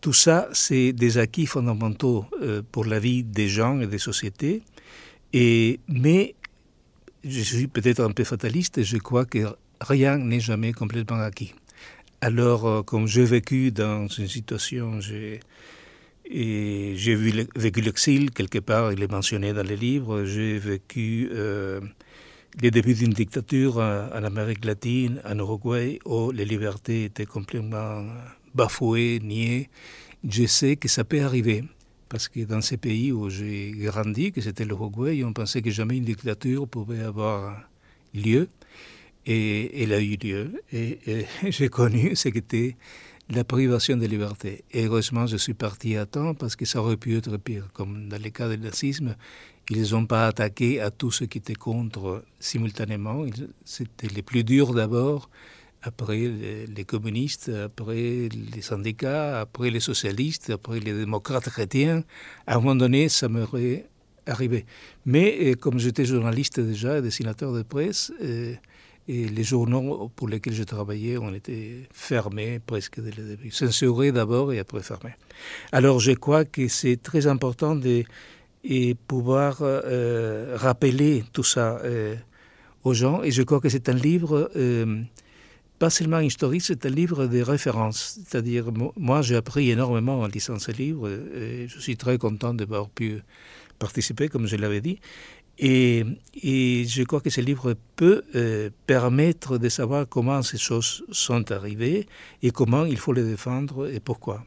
tout 0.00 0.12
ça, 0.12 0.48
c'est 0.52 0.92
des 0.92 1.18
acquis 1.18 1.46
fondamentaux 1.46 2.26
euh, 2.40 2.62
pour 2.70 2.84
la 2.84 2.98
vie 2.98 3.24
des 3.24 3.48
gens 3.48 3.80
et 3.80 3.86
des 3.86 3.98
sociétés. 3.98 4.62
Et, 5.32 5.80
mais 5.88 6.34
je 7.24 7.40
suis 7.40 7.66
peut-être 7.66 8.00
un 8.00 8.12
peu 8.12 8.24
fataliste 8.24 8.82
je 8.82 8.98
crois 8.98 9.24
que 9.24 9.46
rien 9.80 10.18
n'est 10.18 10.40
jamais 10.40 10.72
complètement 10.72 11.18
acquis. 11.18 11.54
Alors, 12.22 12.66
euh, 12.66 12.82
comme 12.82 13.06
j'ai 13.06 13.24
vécu 13.24 13.70
dans 13.72 14.08
une 14.08 14.26
situation, 14.26 15.00
j'ai 15.00 15.40
vécu 16.24 17.80
l'exil 17.82 18.30
quelque 18.30 18.58
part, 18.58 18.92
il 18.92 19.02
est 19.02 19.10
mentionné 19.10 19.52
dans 19.52 19.62
les 19.62 19.76
livres. 19.76 20.24
J'ai 20.24 20.58
vécu 20.58 21.28
euh, 21.32 21.80
les 22.60 22.70
débuts 22.70 22.94
d'une 22.94 23.12
dictature 23.12 23.76
en, 23.76 24.24
Amérique 24.24 24.64
latine, 24.64 25.20
en 25.26 25.38
Uruguay, 25.38 25.98
où 26.06 26.30
les 26.30 26.46
libertés 26.46 27.04
étaient 27.04 27.26
complètement 27.26 28.06
bafouées, 28.54 29.20
niées. 29.22 29.68
Je 30.26 30.46
sais 30.46 30.76
que 30.76 30.88
ça 30.88 31.04
peut 31.04 31.20
arriver. 31.20 31.64
Parce 32.08 32.28
que 32.28 32.40
dans 32.40 32.62
ces 32.62 32.78
pays 32.78 33.12
où 33.12 33.28
j'ai 33.28 33.72
grandi, 33.76 34.32
que 34.32 34.40
c'était 34.40 34.64
l'Uruguay, 34.64 35.22
on 35.24 35.32
pensait 35.32 35.60
que 35.60 35.70
jamais 35.70 35.98
une 35.98 36.04
dictature 36.04 36.66
pouvait 36.66 37.02
avoir 37.02 37.60
lieu. 38.14 38.48
Et 39.26 39.82
elle 39.82 39.92
a 39.92 40.00
eu 40.00 40.16
lieu. 40.16 40.62
Et, 40.72 40.98
j'ai 41.48 41.68
connu 41.68 42.14
ce 42.16 42.28
qu'était 42.28 42.76
la 43.28 43.44
privation 43.44 43.96
de 43.96 44.06
liberté. 44.06 44.64
Et 44.70 44.86
heureusement, 44.86 45.26
je 45.26 45.36
suis 45.36 45.54
parti 45.54 45.96
à 45.96 46.06
temps 46.06 46.34
parce 46.34 46.54
que 46.54 46.64
ça 46.64 46.80
aurait 46.80 46.96
pu 46.96 47.16
être 47.16 47.36
pire. 47.36 47.68
Comme 47.72 48.08
dans 48.08 48.22
le 48.22 48.30
cas 48.30 48.48
du 48.48 48.58
nazisme, 48.58 49.16
Ils 49.68 49.90
n'ont 49.92 50.06
pas 50.06 50.28
attaqué 50.28 50.80
à 50.80 50.92
tous 50.92 51.10
ceux 51.10 51.26
qui 51.26 51.38
étaient 51.38 51.54
contre 51.56 52.24
simultanément. 52.38 53.26
C'était 53.64 54.06
les 54.06 54.22
plus 54.22 54.44
durs 54.44 54.72
d'abord, 54.72 55.28
après 55.82 56.28
les, 56.68 56.84
communistes, 56.84 57.48
après 57.48 58.28
les 58.28 58.62
syndicats, 58.62 59.40
après 59.40 59.70
les 59.70 59.80
socialistes, 59.80 60.50
après 60.50 60.78
les 60.78 60.92
démocrates 60.92 61.48
chrétiens. 61.48 62.04
À 62.46 62.54
un 62.54 62.60
moment 62.60 62.76
donné, 62.76 63.08
ça 63.08 63.28
m'aurait 63.28 63.88
arrivé. 64.26 64.66
Mais 65.04 65.36
euh, 65.40 65.54
comme 65.54 65.78
j'étais 65.78 66.04
journaliste 66.04 66.60
déjà, 66.60 67.00
dessinateur 67.00 67.52
de 67.52 67.62
presse, 67.62 68.12
euh, 68.22 68.54
et 69.08 69.28
les 69.28 69.44
journaux 69.44 70.10
pour 70.16 70.28
lesquels 70.28 70.54
je 70.54 70.64
travaillais 70.64 71.16
ont 71.18 71.32
été 71.32 71.86
fermés 71.92 72.60
presque 72.64 73.00
dès 73.00 73.12
le 73.12 73.28
début. 73.28 73.50
Censurés 73.50 74.12
d'abord 74.12 74.52
et 74.52 74.58
après 74.58 74.82
fermés. 74.82 75.14
Alors 75.72 76.00
je 76.00 76.12
crois 76.12 76.44
que 76.44 76.68
c'est 76.68 77.00
très 77.02 77.26
important 77.26 77.76
de 77.76 78.04
et 78.68 78.94
pouvoir 78.94 79.58
euh, 79.60 80.56
rappeler 80.56 81.24
tout 81.32 81.44
ça 81.44 81.78
euh, 81.84 82.16
aux 82.82 82.94
gens. 82.94 83.22
Et 83.22 83.30
je 83.30 83.42
crois 83.42 83.60
que 83.60 83.68
c'est 83.68 83.88
un 83.88 83.94
livre, 83.94 84.50
euh, 84.56 85.02
pas 85.78 85.90
seulement 85.90 86.18
historique, 86.18 86.62
c'est 86.62 86.84
un 86.84 86.90
livre 86.90 87.26
de 87.26 87.40
référence. 87.42 88.18
C'est-à-dire, 88.26 88.66
moi, 88.96 89.22
j'ai 89.22 89.36
appris 89.36 89.70
énormément 89.70 90.20
en 90.20 90.26
lisant 90.26 90.58
ce 90.58 90.72
livre. 90.72 91.08
Et 91.08 91.68
je 91.68 91.78
suis 91.78 91.96
très 91.96 92.18
content 92.18 92.54
d'avoir 92.54 92.88
pu 92.88 93.20
participer, 93.78 94.28
comme 94.28 94.46
je 94.46 94.56
l'avais 94.56 94.80
dit. 94.80 94.98
Et, 95.58 96.04
et, 96.42 96.84
je 96.86 97.02
crois 97.04 97.20
que 97.20 97.30
ce 97.30 97.40
livre 97.40 97.74
peut 97.96 98.22
euh, 98.34 98.68
permettre 98.86 99.56
de 99.56 99.68
savoir 99.70 100.06
comment 100.06 100.42
ces 100.42 100.58
choses 100.58 101.02
sont 101.10 101.50
arrivées 101.50 102.06
et 102.42 102.50
comment 102.50 102.84
il 102.84 102.98
faut 102.98 103.14
les 103.14 103.24
défendre 103.24 103.90
et 103.90 104.00
pourquoi. 104.00 104.44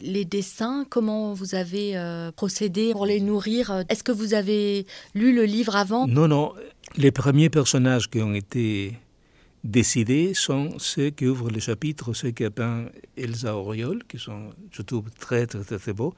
Les 0.00 0.24
dessins, 0.24 0.86
comment 0.88 1.34
vous 1.34 1.54
avez 1.54 1.96
euh, 1.96 2.30
procédé 2.32 2.92
pour 2.92 3.06
les 3.06 3.20
nourrir? 3.20 3.84
Est-ce 3.88 4.04
que 4.04 4.12
vous 4.12 4.34
avez 4.34 4.86
lu 5.14 5.34
le 5.34 5.44
livre 5.44 5.76
avant? 5.76 6.06
Non, 6.06 6.28
non. 6.28 6.52
Les 6.96 7.10
premiers 7.10 7.50
personnages 7.50 8.08
qui 8.08 8.20
ont 8.22 8.34
été 8.34 8.94
décidés 9.64 10.34
sont 10.34 10.78
ceux 10.78 11.10
qui 11.10 11.26
ouvrent 11.26 11.50
le 11.50 11.60
chapitre, 11.60 12.12
ceux 12.12 12.30
qui 12.30 12.44
a 12.44 12.50
peint 12.50 12.86
Elsa 13.16 13.56
Auriol, 13.56 14.02
qui 14.08 14.18
sont, 14.18 14.50
je 14.70 14.82
trouve, 14.82 15.10
très, 15.18 15.46
très, 15.46 15.64
très, 15.64 15.78
très 15.78 15.92
beaux. 15.92 16.14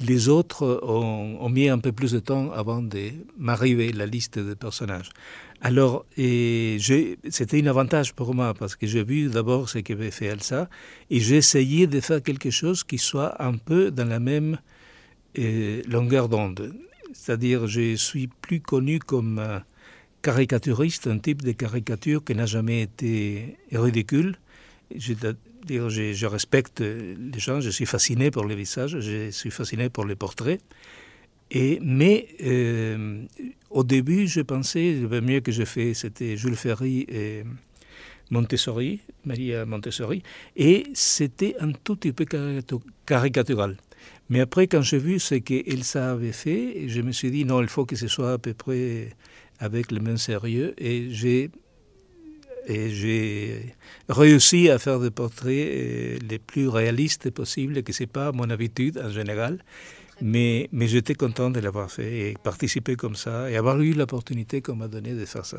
Les 0.00 0.28
autres 0.28 0.80
ont, 0.82 1.48
mis 1.48 1.68
un 1.68 1.78
peu 1.78 1.92
plus 1.92 2.12
de 2.12 2.18
temps 2.18 2.50
avant 2.52 2.82
de 2.82 3.10
m'arriver 3.38 3.92
la 3.92 4.06
liste 4.06 4.38
de 4.38 4.54
personnages. 4.54 5.10
Alors, 5.60 6.04
c'était 6.16 7.62
un 7.62 7.66
avantage 7.66 8.12
pour 8.12 8.34
moi 8.34 8.54
parce 8.54 8.74
que 8.76 8.86
j'ai 8.86 9.04
vu 9.04 9.28
d'abord 9.28 9.68
ce 9.68 9.78
qu'avait 9.78 10.10
fait 10.10 10.26
Elsa 10.26 10.68
et 11.10 11.20
j'ai 11.20 11.36
essayé 11.36 11.86
de 11.86 12.00
faire 12.00 12.22
quelque 12.22 12.50
chose 12.50 12.82
qui 12.82 12.98
soit 12.98 13.40
un 13.42 13.54
peu 13.54 13.90
dans 13.90 14.08
la 14.08 14.18
même 14.18 14.58
euh, 15.38 15.82
longueur 15.86 16.28
d'onde. 16.28 16.74
C'est-à-dire, 17.12 17.68
je 17.68 17.94
suis 17.94 18.26
plus 18.26 18.60
connu 18.60 18.98
comme 18.98 19.40
caricaturiste, 20.22 21.06
un 21.06 21.18
type 21.18 21.42
de 21.42 21.52
caricature 21.52 22.24
qui 22.24 22.34
n'a 22.34 22.46
jamais 22.46 22.82
été 22.82 23.56
ridicule. 23.70 24.38
Je, 25.68 26.26
respecte 26.26 26.80
les 26.80 27.38
gens, 27.38 27.60
je 27.60 27.70
suis 27.70 27.86
fasciné 27.86 28.30
par 28.30 28.44
les 28.44 28.54
visages, 28.54 28.98
je 29.00 29.30
suis 29.30 29.50
fasciné 29.50 29.88
par 29.88 30.04
les 30.04 30.16
portraits. 30.16 30.60
Et, 31.50 31.78
mais 31.82 32.28
euh, 32.42 33.22
au 33.70 33.84
début, 33.84 34.26
je 34.26 34.40
pensais, 34.40 34.94
le 34.94 35.20
mieux 35.20 35.40
que 35.40 35.52
j'ai 35.52 35.66
fait, 35.66 35.94
c'était 35.94 36.36
Jules 36.36 36.56
Ferry 36.56 37.06
et 37.08 37.44
Montessori, 38.30 39.00
Maria 39.24 39.64
Montessori, 39.66 40.22
et 40.56 40.84
c'était 40.94 41.54
un 41.60 41.72
tout 41.72 41.96
petit 41.96 42.12
peu 42.12 42.26
caricatural. 43.06 43.76
Mais 44.30 44.40
après, 44.40 44.66
quand 44.66 44.80
j'ai 44.80 44.98
vu 44.98 45.18
ce 45.18 45.34
qu'Elsa 45.34 46.12
avait 46.12 46.32
fait, 46.32 46.88
je 46.88 47.00
me 47.02 47.12
suis 47.12 47.30
dit, 47.30 47.44
non, 47.44 47.60
il 47.60 47.68
faut 47.68 47.84
que 47.84 47.96
ce 47.96 48.08
soit 48.08 48.32
à 48.32 48.38
peu 48.38 48.54
près 48.54 49.10
avec 49.58 49.92
le 49.92 50.00
même 50.00 50.16
sérieux, 50.16 50.74
et 50.78 51.08
j'ai 51.10 51.50
et 52.66 52.90
j'ai 52.90 53.74
réussi 54.08 54.70
à 54.70 54.78
faire 54.78 55.00
des 55.00 55.10
portraits 55.10 55.48
euh, 55.52 56.18
les 56.28 56.38
plus 56.38 56.68
réalistes 56.68 57.30
possibles, 57.30 57.82
que 57.82 57.92
ce 57.92 58.02
n'est 58.02 58.08
pas 58.08 58.32
mon 58.32 58.48
habitude 58.50 58.98
en 58.98 59.10
général. 59.10 59.58
Mais, 60.20 60.68
mais 60.72 60.86
j'étais 60.86 61.14
content 61.14 61.50
de 61.50 61.58
l'avoir 61.58 61.90
fait 61.90 62.30
et 62.30 62.34
participer 62.42 62.94
comme 62.94 63.16
ça 63.16 63.50
et 63.50 63.56
avoir 63.56 63.80
eu 63.80 63.92
l'opportunité 63.92 64.62
qu'on 64.62 64.76
m'a 64.76 64.86
donnée 64.86 65.12
de 65.12 65.24
faire 65.24 65.44
ça. 65.44 65.58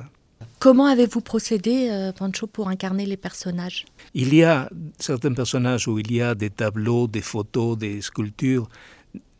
Comment 0.59 0.85
avez-vous 0.85 1.21
procédé, 1.21 1.89
euh, 1.91 2.11
Pancho, 2.11 2.47
pour 2.47 2.69
incarner 2.69 3.05
les 3.05 3.17
personnages? 3.17 3.85
Il 4.13 4.33
y 4.33 4.43
a 4.43 4.69
certains 4.99 5.33
personnages 5.33 5.87
où 5.87 5.99
il 5.99 6.11
y 6.11 6.21
a 6.21 6.35
des 6.35 6.49
tableaux, 6.49 7.07
des 7.07 7.21
photos, 7.21 7.77
des 7.77 8.01
sculptures 8.01 8.67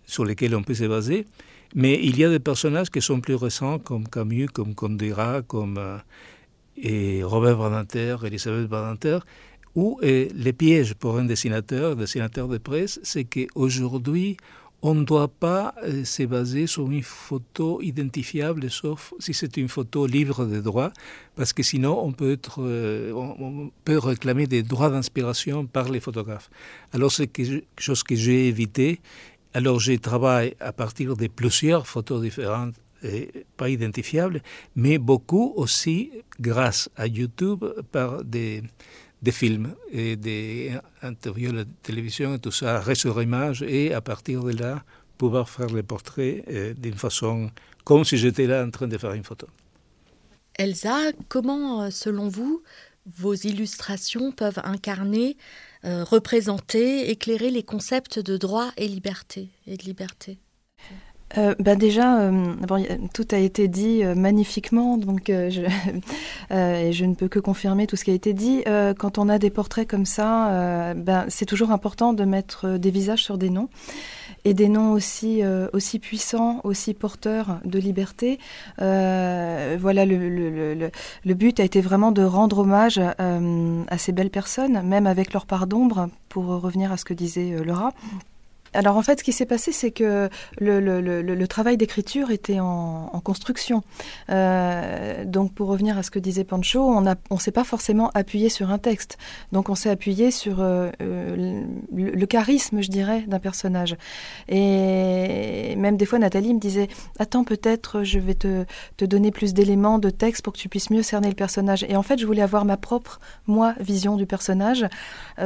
sur 0.05 0.25
lesquels 0.25 0.55
on 0.55 0.63
peut 0.63 0.74
se 0.75 0.84
baser, 0.84 1.25
mais 1.74 2.00
il 2.01 2.17
y 2.17 2.24
a 2.24 2.29
des 2.29 2.39
personnages 2.39 2.89
qui 2.89 3.01
sont 3.01 3.22
plus 3.22 3.36
récents, 3.36 3.79
comme 3.79 4.07
Camus, 4.07 4.48
comme 4.48 4.75
Condira, 4.75 5.41
comme 5.41 5.77
euh, 5.77 5.98
et 6.77 7.24
Robert 7.24 7.58
Badinter, 7.58 8.17
Elisabeth 8.25 8.67
Badinter, 8.67 9.20
où 9.75 10.00
euh, 10.03 10.27
les 10.34 10.53
pièges 10.53 10.94
pour 10.94 11.17
un 11.17 11.25
dessinateur, 11.25 11.96
dessinateur 11.96 12.48
de 12.48 12.58
presse, 12.58 13.00
c'est 13.03 13.25
qu'aujourd'hui, 13.25 14.38
on 14.82 14.94
ne 14.94 15.03
doit 15.03 15.27
pas 15.27 15.74
euh, 15.84 16.05
se 16.05 16.24
baser 16.24 16.67
sur 16.67 16.89
une 16.91 17.01
photo 17.01 17.82
identifiable, 17.82 18.70
sauf 18.70 19.13
si 19.20 19.34
c'est 19.34 19.58
une 19.58 19.67
photo 19.67 20.05
libre 20.05 20.46
de 20.46 20.62
droits, 20.62 20.91
parce 21.36 21.53
que 21.53 21.63
sinon 21.63 22.00
on 22.03 22.12
peut, 22.12 22.34
être, 22.34 22.62
euh, 22.62 23.12
on 23.13 23.72
peut 23.84 23.98
réclamer 23.98 24.48
des 24.48 24.63
droits 24.63 24.89
d'inspiration 24.89 25.65
par 25.65 25.89
les 25.89 26.00
photographes. 26.00 26.50
Alors 26.94 27.12
c'est 27.12 27.27
quelque 27.27 27.65
chose 27.79 28.03
que 28.03 28.15
j'ai 28.15 28.48
évité. 28.48 29.01
Alors 29.53 29.79
j'ai 29.79 29.98
travaillé 29.98 30.55
à 30.60 30.72
partir 30.72 31.17
de 31.17 31.27
plusieurs 31.27 31.88
photos 31.88 32.22
différentes 32.22 32.75
pas 33.58 33.70
identifiables, 33.70 34.42
mais 34.76 34.98
beaucoup 34.98 35.54
aussi 35.56 36.12
grâce 36.40 36.90
à 36.96 37.08
YouTube 37.08 37.64
par 37.92 38.24
des, 38.24 38.64
des 39.22 39.32
films 39.32 39.76
et 39.92 40.16
des 40.16 40.74
interviews 41.02 41.52
de 41.52 41.66
télévision 41.84 42.36
et 42.36 42.40
tout 42.40 42.52
ça, 42.52 42.84
sur 42.96 43.22
image, 43.22 43.64
et 43.64 43.94
à 43.94 44.02
partir 44.02 44.44
de 44.44 44.52
là, 44.52 44.84
pouvoir 45.18 45.50
faire 45.50 45.68
les 45.68 45.84
portraits 45.84 46.44
euh, 46.50 46.74
d'une 46.74 46.96
façon 46.96 47.50
comme 47.84 48.04
si 48.04 48.18
j'étais 48.18 48.48
là 48.48 48.66
en 48.66 48.72
train 48.72 48.88
de 48.88 48.98
faire 48.98 49.14
une 49.14 49.24
photo. 49.24 49.48
Elsa, 50.56 51.12
comment, 51.28 51.84
euh, 51.84 51.90
selon 51.90 52.28
vous, 52.28 52.64
vos 53.06 53.34
illustrations 53.34 54.32
peuvent 54.32 54.62
incarner, 54.64 55.38
euh, 55.84 56.04
représenter, 56.04 57.10
éclairer 57.10 57.52
les 57.52 57.64
concepts 57.64 58.20
de 58.20 58.38
droit 58.38 58.72
et 58.78 58.88
liberté 58.88 59.50
et 59.68 59.78
de 59.78 59.84
liberté? 59.84 60.40
Euh, 61.38 61.56
bah 61.60 61.75
déjà, 61.75 62.20
euh, 62.22 62.56
tout 63.13 63.27
a 63.32 63.38
été 63.38 63.68
dit 63.68 64.04
euh, 64.04 64.15
magnifiquement, 64.15 64.98
donc 64.98 65.24
je, 65.27 65.62
et 66.54 66.94
je 66.94 67.06
ne 67.06 67.15
peux 67.15 67.27
que 67.27 67.39
confirmer 67.39 67.88
tout 67.88 67.96
ce 67.96 68.04
qui 68.04 68.12
a 68.12 68.13
été 68.13 68.34
dit. 68.34 68.63
quand 68.98 69.18
on 69.18 69.30
a 69.30 69.39
des 69.39 69.50
portraits 69.50 69.88
comme 69.88 70.06
ça, 70.06 70.94
ben, 70.96 71.25
c'est 71.27 71.46
toujours 71.46 71.72
important 71.72 72.13
de 72.13 72.24
mettre 72.24 72.77
des 72.77 72.92
visages 72.92 73.24
sur 73.24 73.38
des 73.38 73.50
noms 73.50 73.70
et 74.44 74.54
des 74.54 74.70
noms 74.70 74.92
aussi 74.92 75.42
puissants, 76.01 76.62
aussi 76.63 76.94
porteurs 76.94 77.60
de 77.65 77.80
liberté. 77.80 78.39
voilà, 78.77 80.06
le, 80.06 81.34
but 81.34 81.60
a 81.60 81.63
été 81.63 81.82
vraiment 81.82 82.12
de 82.12 82.24
rendre 82.24 82.60
hommage 82.60 83.00
à 83.00 83.98
ces 83.98 84.12
belles 84.12 84.30
personnes, 84.30 84.82
même 84.84 85.08
avec 85.08 85.34
leur 85.34 85.46
part 85.46 85.68
d'ombre, 85.68 86.10
pour 86.30 86.46
revenir 86.46 86.92
à 86.92 86.98
ce 86.98 87.06
que 87.06 87.13
disait 87.13 87.56
Laura. 87.63 87.92
Alors 88.75 88.98
en 88.98 89.01
fait, 89.01 89.20
ce 89.20 89.24
qui 89.24 89.32
s'est 89.32 89.46
passé, 89.46 89.72
c'est 89.72 89.91
que 89.91 90.29
le, 90.60 91.46
travail 91.48 91.77
d'écriture 91.77 92.32
était 92.32 92.60
en, 92.60 93.22
construction. 93.24 93.82
Euh, 94.29 95.24
donc 95.25 95.53
pour 95.53 95.67
revenir 95.70 95.98
à 95.98 96.03
ce 96.03 96.12
que 96.12 96.20
disait 96.20 96.44
Pancho, 96.44 96.82
on 96.82 97.01
ne 97.01 97.39
s'est 97.39 97.51
pas 97.51 97.63
forcément 97.63 98.12
appuyé 98.13 98.50
sur 98.50 98.70
un 98.70 98.77
texte. 98.77 99.17
Donc 99.51 99.70
on 99.70 99.75
s'est 99.75 99.89
appuyé 99.89 100.32
sur 100.32 100.60
euh, 100.60 100.91
euh 101.01 101.63
le, 101.94 102.25
charisme, 102.25 102.82
je 102.82 102.89
dirais, 102.89 103.24
d'un 103.27 103.39
personnage. 103.39 103.96
Et 104.50 105.75
même 105.77 105.96
des 105.98 106.05
fois, 106.05 106.20
Nathalie 106.20 106.53
me 106.53 106.60
disait, 106.60 106.89
attends, 107.20 107.44
peut-être 107.44 108.03
je 108.03 108.20
vais 108.20 108.34
te, 108.34 108.65
donner 109.00 109.32
plus 109.32 109.53
d'éléments 109.53 110.00
de 110.00 110.10
texte 110.10 110.44
pour 110.44 110.53
que 110.53 110.60
tu 110.60 110.70
puisses 110.70 110.89
mieux 110.89 111.03
cerner 111.03 111.29
le 111.29 111.36
personnage. 111.36 111.86
Et 111.88 111.96
en 111.96 112.03
fait, 112.03 112.20
je 112.20 112.25
voulais 112.25 112.41
avoir 112.41 112.65
ma 112.65 112.77
propre, 112.77 113.20
moi, 113.48 113.74
vision 113.79 114.17
du 114.17 114.25
personnage, 114.25 114.86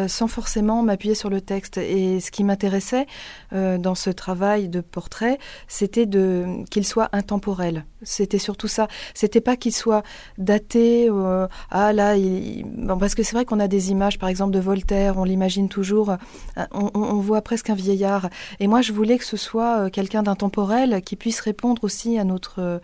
sans 0.07 0.27
forcément 0.27 0.81
m'appuyer 0.81 1.15
sur 1.15 1.29
le 1.29 1.41
texte. 1.41 1.77
Et 1.77 2.19
ce 2.19 2.31
qui 2.31 2.43
m'intéressait, 2.43 3.05
euh, 3.53 3.77
dans 3.77 3.95
ce 3.95 4.09
travail 4.09 4.69
de 4.69 4.81
portrait, 4.81 5.37
c'était 5.67 6.05
de 6.05 6.63
qu'il 6.69 6.85
soit 6.85 7.09
intemporel. 7.13 7.85
C'était 8.01 8.37
surtout 8.37 8.67
ça. 8.67 8.87
C'était 9.13 9.41
pas 9.41 9.55
qu'il 9.55 9.73
soit 9.73 10.03
daté. 10.37 11.09
Euh, 11.09 11.47
ah 11.71 11.93
là, 11.93 12.15
parce 12.99 13.15
que 13.15 13.23
c'est 13.23 13.35
vrai 13.35 13.45
qu'on 13.45 13.59
a 13.59 13.67
des 13.67 13.91
images, 13.91 14.19
par 14.19 14.29
exemple 14.29 14.53
de 14.53 14.59
Voltaire, 14.59 15.17
on 15.17 15.23
l'imagine 15.23 15.69
toujours. 15.69 16.11
Euh, 16.11 16.63
on, 16.71 17.19
voit 17.19 17.41
presque 17.41 17.69
un 17.69 17.75
vieillard. 17.75 18.29
Et 18.59 18.67
moi, 18.67 18.81
je 18.81 18.93
voulais 18.93 19.17
que 19.17 19.25
ce 19.25 19.37
soit 19.37 19.89
quelqu'un 19.89 20.23
d'intemporel 20.23 21.01
qui 21.01 21.15
puisse 21.15 21.41
répondre 21.41 21.83
aussi 21.83 22.17
à 22.17 22.23
notre 22.23 22.81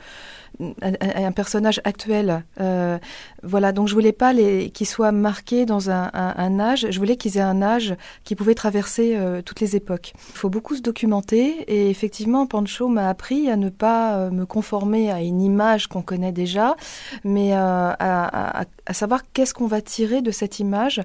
un, 0.60 1.32
personnage 1.32 1.82
actuel. 1.84 2.44
Euh, 2.60 2.98
voilà, 3.44 3.72
donc 3.72 3.88
je 3.88 3.94
voulais 3.94 4.12
pas 4.12 4.34
qu'ils 4.34 4.88
soient 4.88 5.12
marqués 5.12 5.66
dans 5.66 5.90
un, 5.90 6.60
âge. 6.60 6.88
Je 6.90 7.00
voulais 7.00 7.18
qu'ils 7.18 7.38
aient 7.38 7.42
un 7.42 7.62
âge 7.62 7.96
qui 8.24 8.36
pouvait 8.36 8.56
traverser 8.56 9.16
euh, 9.16 9.42
toutes 9.42 9.60
les 9.60 9.76
époques. 9.76 10.14
Il 10.30 10.38
faut 10.38 10.50
beaucoup 10.50 10.76
se 10.76 10.82
documenter 10.82 11.64
et 11.68 11.90
effectivement, 11.90 12.48
Pancho 12.48 12.88
m'a 12.88 13.10
appris 13.10 13.50
à 13.50 13.56
ne 13.56 13.70
pas 13.70 14.18
euh, 14.18 14.32
me 14.32 14.46
conformer 14.46 15.12
à 15.12 15.22
une 15.22 15.42
image 15.42 15.88
qu'on 15.88 16.02
connaît 16.02 16.32
déjà, 16.32 16.76
mais 17.24 17.54
à 17.54 18.66
savoir 18.92 19.22
qu'est-ce 19.34 19.54
qu'on 19.54 19.68
va 19.68 19.82
tirer 19.82 20.22
de 20.22 20.32
cette 20.32 20.60
image 20.60 21.02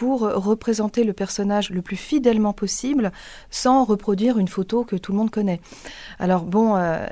pour 0.00 0.20
représenter 0.20 1.04
le 1.04 1.12
personnage 1.12 1.68
le 1.68 1.82
plus 1.82 1.96
fidèlement 1.96 2.54
possible 2.54 3.12
sans 3.50 3.84
reproduire 3.84 4.38
une 4.38 4.48
photo 4.48 4.82
que 4.82 4.96
tout 4.96 5.12
le 5.12 5.18
monde 5.18 5.30
connaît. 5.30 5.60
Alors 6.18 6.44
bon, 6.44 6.74
euh, 6.74 7.04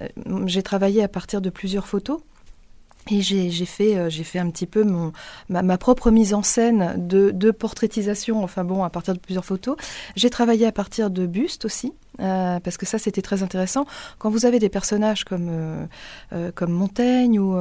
j'ai 0.47 0.63
travaillé 0.63 1.03
à 1.03 1.09
partir 1.09 1.43
de 1.43 1.51
plusieurs 1.51 1.87
photos. 1.87 2.19
Et 3.11 3.21
j'ai 3.21 3.51
fait, 3.67 3.99
euh, 3.99 4.11
fait 4.11 4.39
un 4.39 4.49
petit 4.49 4.67
peu 4.67 4.87
ma, 5.51 5.79
propre 5.79 6.11
mise 6.11 6.33
en 6.33 6.43
scène 6.43 6.95
de, 6.97 7.31
de, 7.31 7.51
portraitisation, 7.51 8.43
enfin 8.43 8.65
bon, 8.65 8.83
à 8.85 8.89
partir 8.89 9.13
de 9.13 9.19
plusieurs 9.19 9.45
photos. 9.45 9.77
J'ai 10.17 10.31
travaillé 10.31 10.67
à 10.67 10.73
partir 10.73 11.11
de 11.11 11.27
bustes 11.27 11.67
aussi, 11.67 11.93
euh, 12.21 12.59
parce 12.61 12.79
que 12.79 12.87
ça 12.87 12.99
c'était 12.99 13.23
très 13.23 13.43
intéressant. 13.43 13.85
Quand 14.19 14.31
vous 14.31 14.47
avez 14.47 14.59
des 14.59 14.71
personnages 14.71 15.25
comme 15.25 15.89
Montaigne 16.69 17.39
ou 17.39 17.55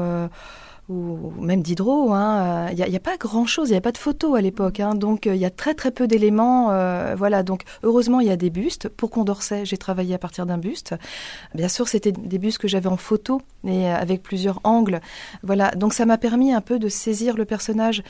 ou 0.90 1.34
même 1.42 1.62
Diderot, 1.62 2.08
il 2.08 2.14
hein, 2.14 2.70
n'y 2.74 2.82
euh, 2.82 2.86
a, 2.86 2.96
a, 2.96 3.00
pas 3.00 3.18
grand-chose, 3.18 3.68
il 3.70 3.74
n'y 3.74 3.78
a 3.78 3.82
pas 3.82 3.92
de 3.92 3.98
photos 3.98 4.38
à 4.38 4.42
l'époque, 4.42 4.80
hein, 4.80 4.96
donc 4.96 5.26
il 5.26 5.34
euh, 5.34 5.36
y 5.36 5.44
a 5.44 5.50
très 5.50 5.74
très 5.74 5.92
peu 5.92 6.08
d'éléments. 6.08 6.72
Euh, 6.72 7.14
voilà, 7.18 7.44
donc 7.44 7.64
heureusement 7.84 8.22
il 8.22 8.28
y 8.28 8.32
a 8.32 8.38
des 8.38 8.50
bustes. 8.50 8.88
Pour 8.88 9.10
Condorcet, 9.10 9.66
j'ai 9.66 9.78
travaillé 9.78 10.16
à 10.16 10.18
partir 10.18 10.46
d'un 10.46 10.58
buste. 10.58 10.96
Bien 11.54 11.68
sûr, 11.68 11.90
c'était 11.90 12.14
des 12.14 12.38
bustes 12.38 12.60
que 12.60 12.70
j'avais 12.70 12.88
en 12.88 12.96
photo 12.96 13.42
et 13.66 13.90
avec 13.90 14.24
plusieurs 14.24 14.62
angles. 14.64 15.02
Voilà, 15.44 15.72
donc 15.72 15.94
ça 15.94 16.06
m'a 16.06 16.18
permis 16.18 16.54
un 16.54 16.62
peu 16.62 16.80
de 16.80 16.88
saisir 16.88 17.36
le 17.36 17.44
personnage 17.44 18.04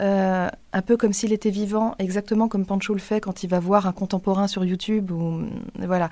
euh, 0.00 0.48
un 0.72 0.82
peu 0.82 0.96
comme 0.96 1.12
s'il 1.12 1.32
était 1.32 1.50
vivant, 1.50 1.94
exactement 1.98 2.46
comme 2.46 2.66
Pancho 2.66 2.92
le 2.92 3.00
fait 3.00 3.20
quand 3.20 3.42
il 3.42 3.48
va 3.48 3.58
voir 3.58 3.86
un 3.86 3.92
contemporain 3.92 4.46
sur 4.46 4.64
YouTube. 4.64 5.10
Ou, 5.10 5.42
voilà. 5.78 6.10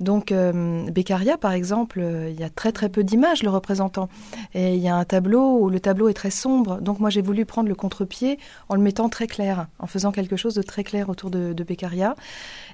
Donc, 0.00 0.32
euh, 0.32 0.88
Beccaria, 0.90 1.36
par 1.36 1.52
exemple, 1.52 2.00
euh, 2.00 2.30
il 2.30 2.38
y 2.38 2.44
a 2.44 2.48
très 2.48 2.72
très 2.72 2.88
peu 2.88 3.04
d'images 3.04 3.42
le 3.42 3.50
représentant. 3.50 4.08
Et 4.54 4.74
il 4.74 4.80
y 4.80 4.88
a 4.88 4.96
un 4.96 5.04
tableau 5.04 5.58
où 5.58 5.68
le 5.68 5.80
tableau 5.80 6.08
est 6.08 6.14
très 6.14 6.30
sombre. 6.30 6.80
Donc, 6.80 7.00
moi, 7.00 7.10
j'ai 7.10 7.22
voulu 7.22 7.44
prendre 7.44 7.68
le 7.68 7.74
contre-pied 7.74 8.38
en 8.68 8.76
le 8.76 8.80
mettant 8.80 9.08
très 9.08 9.26
clair, 9.26 9.66
en 9.78 9.86
faisant 9.86 10.12
quelque 10.12 10.36
chose 10.36 10.54
de 10.54 10.62
très 10.62 10.84
clair 10.84 11.08
autour 11.08 11.30
de, 11.30 11.54
Beccaria. 11.68 12.14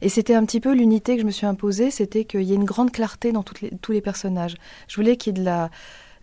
Et 0.02 0.08
c'était 0.08 0.34
un 0.34 0.44
petit 0.44 0.61
peu 0.61 0.73
l'unité 0.73 1.16
que 1.16 1.23
je 1.23 1.26
me 1.26 1.32
suis 1.32 1.46
imposée, 1.46 1.90
c'était 1.90 2.25
qu'il 2.25 2.42
y 2.42 2.52
ait 2.52 2.56
une 2.56 2.64
grande 2.64 2.92
clarté 2.92 3.32
dans 3.32 3.42
tous 3.42 3.92
les 3.92 4.00
personnages. 4.00 4.54
Je 4.87 4.96
voulais 4.96 5.16
qu'il 5.16 5.37
y 5.37 5.40
ait 5.40 5.40
de 5.40 5.44
la, 5.44 5.70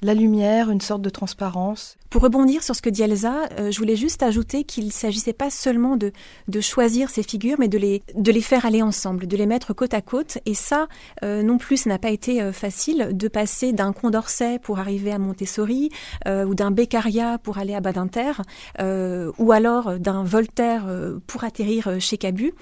la 0.02 0.14
lumière, 0.14 0.70
une 0.72 0.82
sorte 0.82 1.02
de 1.02 1.10
transparence. 1.10 1.98
Pour 2.10 2.24
rebondir 2.24 2.62
sur 2.62 2.76
ce 2.76 2.82
que 2.82 2.90
dit 2.90 3.04
Elsa, 3.04 3.48
euh, 3.58 3.72
je 3.72 3.78
voulais 3.78 3.96
juste 3.96 4.22
ajouter 4.22 4.66
qu'il 4.66 4.88
ne 4.88 4.92
s'agissait 4.92 5.32
pas 5.32 5.50
seulement 5.50 5.96
de, 5.96 6.12
de 6.50 6.60
choisir 6.60 7.10
ces 7.10 7.24
figures, 7.24 7.56
mais 7.58 7.70
de 7.70 7.78
les, 7.78 8.04
de 8.16 8.32
les 8.34 8.42
faire 8.42 8.66
aller 8.66 8.82
ensemble, 8.82 9.28
de 9.28 9.38
les 9.38 9.46
mettre 9.46 9.74
côte 9.74 9.94
à 9.94 10.02
côte. 10.02 10.40
Et 10.46 10.54
ça, 10.54 10.88
euh, 11.24 11.42
non 11.42 11.58
plus, 11.58 11.78
ça 11.78 11.90
n'a 11.90 12.00
pas 12.00 12.10
été 12.10 12.42
euh, 12.42 12.52
facile 12.52 13.12
de 13.14 13.28
passer 13.30 13.72
d'un 13.72 13.94
Condorcet 13.94 14.60
pour 14.60 14.80
arriver 14.80 15.12
à 15.12 15.20
Montessori, 15.20 15.90
ou 16.28 16.56
d'un 16.56 16.72
Beccaria 16.72 17.38
pour 17.38 17.58
aller 17.58 17.74
à 17.74 17.80
Badinter, 17.80 18.42
ou 18.80 19.52
alors 19.52 20.00
d'un 20.00 20.24
Voltaire 20.24 20.86
pour 21.28 21.44
atterrir 21.44 22.00
chez 22.00 22.18
Cabu. 22.18 22.54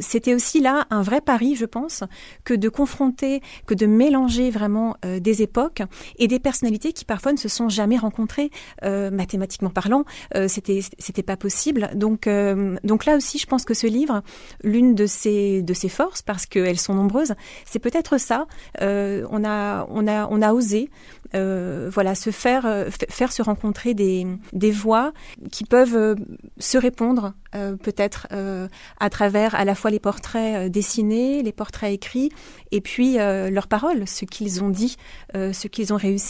C'était 0.00 0.34
aussi 0.34 0.60
là 0.60 0.86
un 0.90 1.02
vrai 1.02 1.20
pari, 1.20 1.54
je 1.54 1.64
pense, 1.64 2.04
que 2.44 2.54
de 2.54 2.68
confronter, 2.68 3.40
que 3.66 3.74
de 3.74 3.86
mélanger 3.86 4.50
vraiment 4.50 4.96
des 5.02 5.42
époques 5.42 5.82
et 6.18 6.28
des 6.32 6.40
personnalités 6.40 6.94
qui 6.94 7.04
parfois 7.04 7.32
ne 7.32 7.36
se 7.36 7.48
sont 7.48 7.68
jamais 7.68 7.98
rencontrées 7.98 8.50
euh, 8.84 9.10
mathématiquement 9.10 9.68
parlant, 9.68 10.04
euh, 10.34 10.48
c'était 10.48 10.80
c'était 10.98 11.22
pas 11.22 11.36
possible. 11.36 11.90
Donc 11.94 12.26
euh, 12.26 12.76
donc 12.84 13.04
là 13.04 13.16
aussi, 13.16 13.38
je 13.38 13.46
pense 13.46 13.66
que 13.66 13.74
ce 13.74 13.86
livre, 13.86 14.22
l'une 14.64 14.94
de 14.94 15.04
ses 15.04 15.60
de 15.62 15.74
ses 15.74 15.90
forces, 15.90 16.22
parce 16.22 16.46
qu'elles 16.46 16.78
sont 16.78 16.94
nombreuses, 16.94 17.34
c'est 17.66 17.80
peut-être 17.80 18.18
ça. 18.18 18.46
on 18.80 19.44
a 19.44 19.86
on 19.90 20.06
a 20.08 20.26
on 20.30 20.42
a 20.42 20.52
osé 20.54 20.88
voilà 21.34 22.14
se 22.14 22.30
faire 22.30 22.64
faire 23.08 23.32
se 23.32 23.42
rencontrer 23.42 23.94
des 23.94 24.26
des 24.52 24.70
voix 24.70 25.12
qui 25.50 25.64
peuvent 25.64 26.16
se 26.58 26.78
répondre 26.78 27.34
peut-être 27.82 28.28
à 28.98 29.10
travers 29.10 29.54
à 29.54 29.64
la 29.64 29.74
fois 29.74 29.90
les 29.90 30.00
portraits 30.00 30.70
dessinés, 30.70 31.42
les 31.42 31.52
portraits 31.52 31.92
écrits, 31.92 32.30
et 32.70 32.80
puis 32.80 33.16
leurs 33.16 33.68
paroles, 33.68 34.06
ce 34.06 34.24
qu'ils 34.24 34.62
ont 34.64 34.70
dit, 34.70 34.96
ce 35.34 35.68
qu'ils 35.68 35.92
ont 35.92 35.96
réussi 35.96 36.21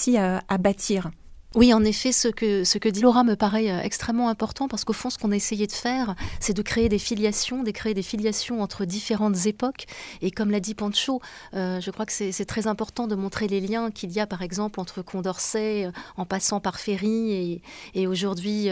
à 0.48 0.58
bâtir. 0.58 1.10
Oui, 1.54 1.74
en 1.74 1.84
effet, 1.84 2.12
ce 2.12 2.28
que, 2.28 2.88
dit 2.88 3.02
Laura 3.02 3.24
me 3.24 3.36
paraît 3.36 3.70
euh, 3.70 3.80
extrêmement 3.82 4.30
important 4.30 4.68
parce 4.68 4.86
qu'au 4.86 4.94
fond, 4.94 5.10
ce 5.10 5.18
qu'on 5.18 5.32
a 5.32 5.36
essayé 5.36 5.66
de 5.66 5.72
faire, 5.72 6.14
c'est 6.40 6.54
de 6.54 6.62
créer 6.62 6.88
des 6.88 6.98
filiations, 6.98 7.62
de 7.62 7.70
créer 7.70 7.92
des 7.92 8.02
filiations 8.02 8.62
entre 8.62 8.86
différentes 8.86 9.44
époques. 9.44 9.84
Et 10.22 10.30
comme 10.30 10.50
l'a 10.50 10.60
dit 10.60 10.74
Pancho, 10.74 11.20
euh, 11.52 11.78
je 11.78 11.90
crois 11.90 12.06
que 12.06 12.12
c'est 12.12 12.44
très 12.46 12.66
important 12.66 13.06
de 13.06 13.14
montrer 13.14 13.48
les 13.48 13.60
liens 13.60 13.90
qu'il 13.90 14.12
y 14.12 14.20
a, 14.20 14.26
par 14.26 14.40
exemple, 14.40 14.80
entre 14.80 15.02
Condorcet, 15.02 15.84
euh, 15.84 15.92
en 16.16 16.24
passant 16.24 16.58
par 16.58 16.80
Ferry, 16.80 17.60
et, 17.94 18.06
aujourd'hui 18.06 18.68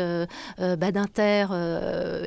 Badinter, 0.59 1.47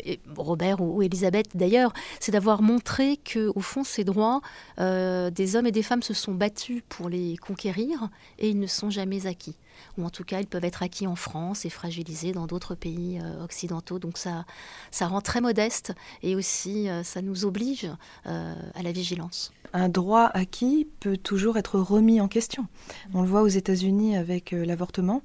et 0.06 0.20
Robert 0.38 0.82
ou, 0.82 1.02
Elisabeth 1.02 1.48
d'ailleurs. 1.56 1.94
C'est 2.20 2.32
d'avoir 2.32 2.62
montré 2.62 3.18
que, 3.18 3.52
au 3.56 3.62
fond, 3.62 3.84
ces 3.84 4.04
droits, 4.04 4.42
des 4.78 5.56
hommes 5.56 5.68
et 5.68 5.72
des 5.72 5.84
femmes 5.84 6.04
se 6.04 6.14
sont 6.14 6.34
battus 6.34 6.84
pour 6.90 7.10
les 7.10 7.38
conquérir 7.38 8.10
et 8.38 8.50
ils 8.50 8.60
ne 8.60 8.68
sont 8.68 8.90
jamais 8.90 9.26
acquis 9.26 9.56
ou 9.98 10.06
en 10.06 10.10
tout 10.10 10.24
cas 10.24 10.40
ils 10.40 10.48
peuvent 10.48 10.66
être 10.66 10.84
acquis 10.84 11.08
en 11.08 11.16
France 11.16 11.66
et 11.66 11.70
fragilisés 11.70 12.32
dans 12.32 12.48
d'autres 12.48 12.76
pays 12.76 13.20
euh, 13.22 13.44
occidentaux. 13.44 14.00
Donc 14.00 14.18
ça, 14.18 14.46
ça 14.92 15.08
rend 15.08 15.22
très 15.22 15.42
modeste 15.42 15.94
et 16.22 16.36
aussi 16.36 16.90
euh, 16.90 17.04
ça 17.04 17.22
nous 17.22 17.46
oblige 17.46 17.90
euh, 18.28 18.56
à 18.76 18.84
la 18.84 18.92
vigilance. 18.92 19.52
Un 19.74 19.90
droit 19.90 20.30
acquis 20.34 20.88
peut 21.00 21.18
toujours 21.18 21.58
être 21.58 21.80
remis 21.80 22.22
en 22.22 22.28
question. 22.28 22.68
On 23.14 23.22
le 23.22 23.28
voit 23.28 23.42
aux 23.42 23.48
États-Unis 23.48 24.16
avec 24.16 24.52
l'avortement 24.52 25.22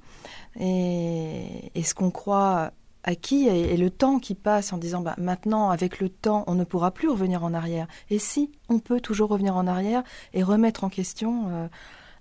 et, 0.59 1.71
ce 1.83 1.93
qu'on 1.93 2.09
croit 2.11 2.71
acquis 3.03 3.47
et, 3.47 3.77
le 3.77 3.89
temps 3.91 4.19
qui 4.19 4.33
passe 4.33 4.73
en 4.73 4.77
disant 4.77 5.01
bah, 5.01 5.15
maintenant 5.17 5.69
avec 5.69 5.99
le 5.99 6.09
temps 6.09 6.43
on 6.47 6.55
ne 6.55 6.63
pourra 6.63 6.91
plus 6.91 7.09
revenir 7.09 7.43
en 7.43 7.53
arrière. 7.53 7.87
Et 8.09 8.17
si 8.17 8.51
on 8.69 8.79
peut 8.79 8.99
toujours 8.99 9.29
revenir 9.29 9.55
en 9.55 9.67
arrière 9.67 10.03
et 10.33 10.41
remettre 10.41 10.83
en 10.83 10.89
question 10.89 11.69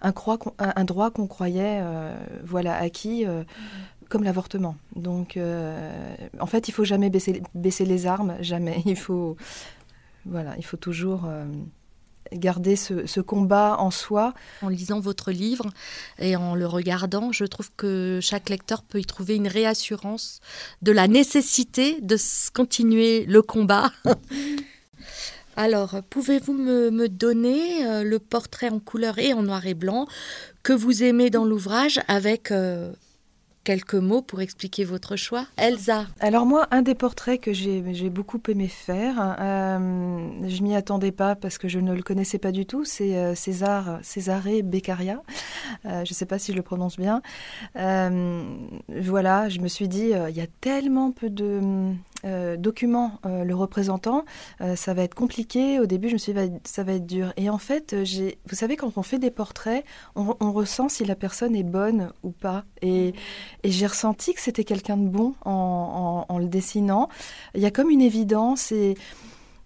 un, 0.01 0.85
droit 0.85 1.11
qu'on 1.11 1.27
croyait 1.27 1.81
euh, 1.83 2.17
voilà, 2.45 2.77
acquis. 2.77 3.27
Euh, 3.27 3.45
comme 4.09 4.25
l'avortement. 4.25 4.75
Donc, 4.97 5.37
euh, 5.37 6.17
en 6.41 6.47
fait, 6.47 6.67
il 6.69 6.73
faut 6.73 6.85
jamais 6.85 7.11
baisser, 7.11 7.43
baisser 7.55 7.85
les 7.85 8.07
armes, 8.07 8.37
jamais. 8.41 8.83
Il 8.87 8.97
faut, 8.97 9.37
voilà, 10.25 10.55
il 10.57 10.65
faut 10.65 10.79
toujours 10.79 11.29
garder 12.33 12.75
ce, 12.75 13.07
ce, 13.07 13.21
combat 13.21 13.77
en 13.79 13.91
soi. 13.91 14.33
En 14.63 14.71
lisant 14.71 14.99
votre 14.99 15.31
livre 15.31 15.67
et 16.19 16.37
en 16.37 16.55
le 16.55 16.67
regardant, 16.67 17.33
je 17.33 17.45
trouve 17.45 17.71
que 17.77 18.19
chaque 18.23 18.49
lecteur 18.49 18.83
peut 18.83 18.99
y 18.99 19.05
trouver 19.05 19.37
une 19.37 19.49
réassurance 19.49 20.41
de 20.81 20.93
la 20.93 21.07
nécessité 21.07 22.01
de 22.01 22.17
continuer 22.55 23.27
le 23.27 23.43
combat. 23.43 23.93
Alors, 25.59 25.97
pouvez-vous 26.09 26.53
me, 26.53 27.09
donner 27.09 27.85
euh, 27.85 28.05
le 28.05 28.21
portrait 28.21 28.69
en 28.69 28.79
couleur 28.79 29.19
et 29.19 29.33
en 29.33 29.43
noir 29.43 29.67
et 29.67 29.75
blanc 29.75 30.07
que 30.63 30.73
vous 30.73 31.03
aimez 31.03 31.31
dans 31.31 31.45
l'ouvrage 31.45 31.99
avec 32.07 32.53
euh, 32.53 32.93
quelques 33.65 33.95
mots 33.95 34.23
pour 34.23 34.41
expliquer 34.41 34.85
votre 34.85 35.17
choix? 35.17 35.47
Elsa. 35.57 36.07
Alors 36.21 36.47
moi, 36.47 36.69
un 36.71 36.83
des 36.83 36.95
portraits 36.95 37.41
que 37.41 37.53
j'ai 37.53 37.83
beaucoup 38.09 38.41
aimé 38.47 38.69
faire, 38.69 39.37
euh, 39.41 40.29
je 40.47 40.63
m'y 40.63 40.77
attendais 40.77 41.11
pas 41.11 41.35
parce 41.35 41.59
que 41.59 41.67
je 41.67 41.81
ne 41.81 41.93
le 41.93 42.05
connaissais 42.05 42.39
pas 42.39 42.53
du 42.53 42.65
tout, 42.65 42.85
c'est 42.85 43.35
César 43.35 43.99
Césaré 44.03 44.63
Beccaria. 44.63 45.21
Je 45.85 45.99
ne 45.99 46.05
sais 46.05 46.27
pas 46.27 46.39
si 46.39 46.53
je 46.53 46.57
le 46.57 46.63
prononce 46.63 46.99
bien. 46.99 47.21
voilà, 47.75 49.49
je 49.49 49.59
me 49.59 49.67
suis 49.67 49.89
dit, 49.89 50.13
il 50.13 50.37
y 50.37 50.41
a 50.41 50.47
tellement 50.61 51.11
peu 51.11 51.31
de 51.31 51.91
documents 52.25 53.21
le 53.25 53.55
représentant, 53.55 54.25
ça 54.75 54.95
va 54.95 55.03
être 55.03 55.15
compliqué. 55.15 55.79
Au 55.79 55.87
début, 55.87 56.09
je 56.09 56.15
me 56.15 56.19
suis 56.19 56.33
dit, 56.33 56.41
ça 56.65 56.83
va 56.83 56.95
être 56.95 57.07
dur. 57.07 57.33
Et 57.37 57.51
en 57.51 57.59
fait, 57.59 57.95
vous 57.95 58.55
savez, 58.57 58.77
quand 58.77 58.97
on 58.97 59.03
fait 59.03 59.19
des 59.19 59.31
portraits, 59.31 59.85
on, 60.17 60.35
on, 60.41 60.53
ressent 60.53 60.89
si 60.89 61.05
la 61.05 61.15
personne 61.15 61.55
est 61.55 61.63
bonne 61.63 62.11
ou 62.23 62.31
pas. 62.31 62.65
Et, 62.83 63.15
et 63.63 63.71
j'ai 63.71 63.87
ressenti 63.87 64.35
que 64.35 64.41
c'était 64.41 64.65
quelqu'un 64.65 64.97
de 64.97 65.09
bon 65.09 65.35
en, 65.45 66.39
le 66.39 66.49
dessinant. 66.49 67.09
Il 67.55 67.61
y 67.61 67.67
a 67.67 67.71
comme 67.71 67.91
une 67.91 68.03
évidence 68.03 68.73
et, 68.73 68.97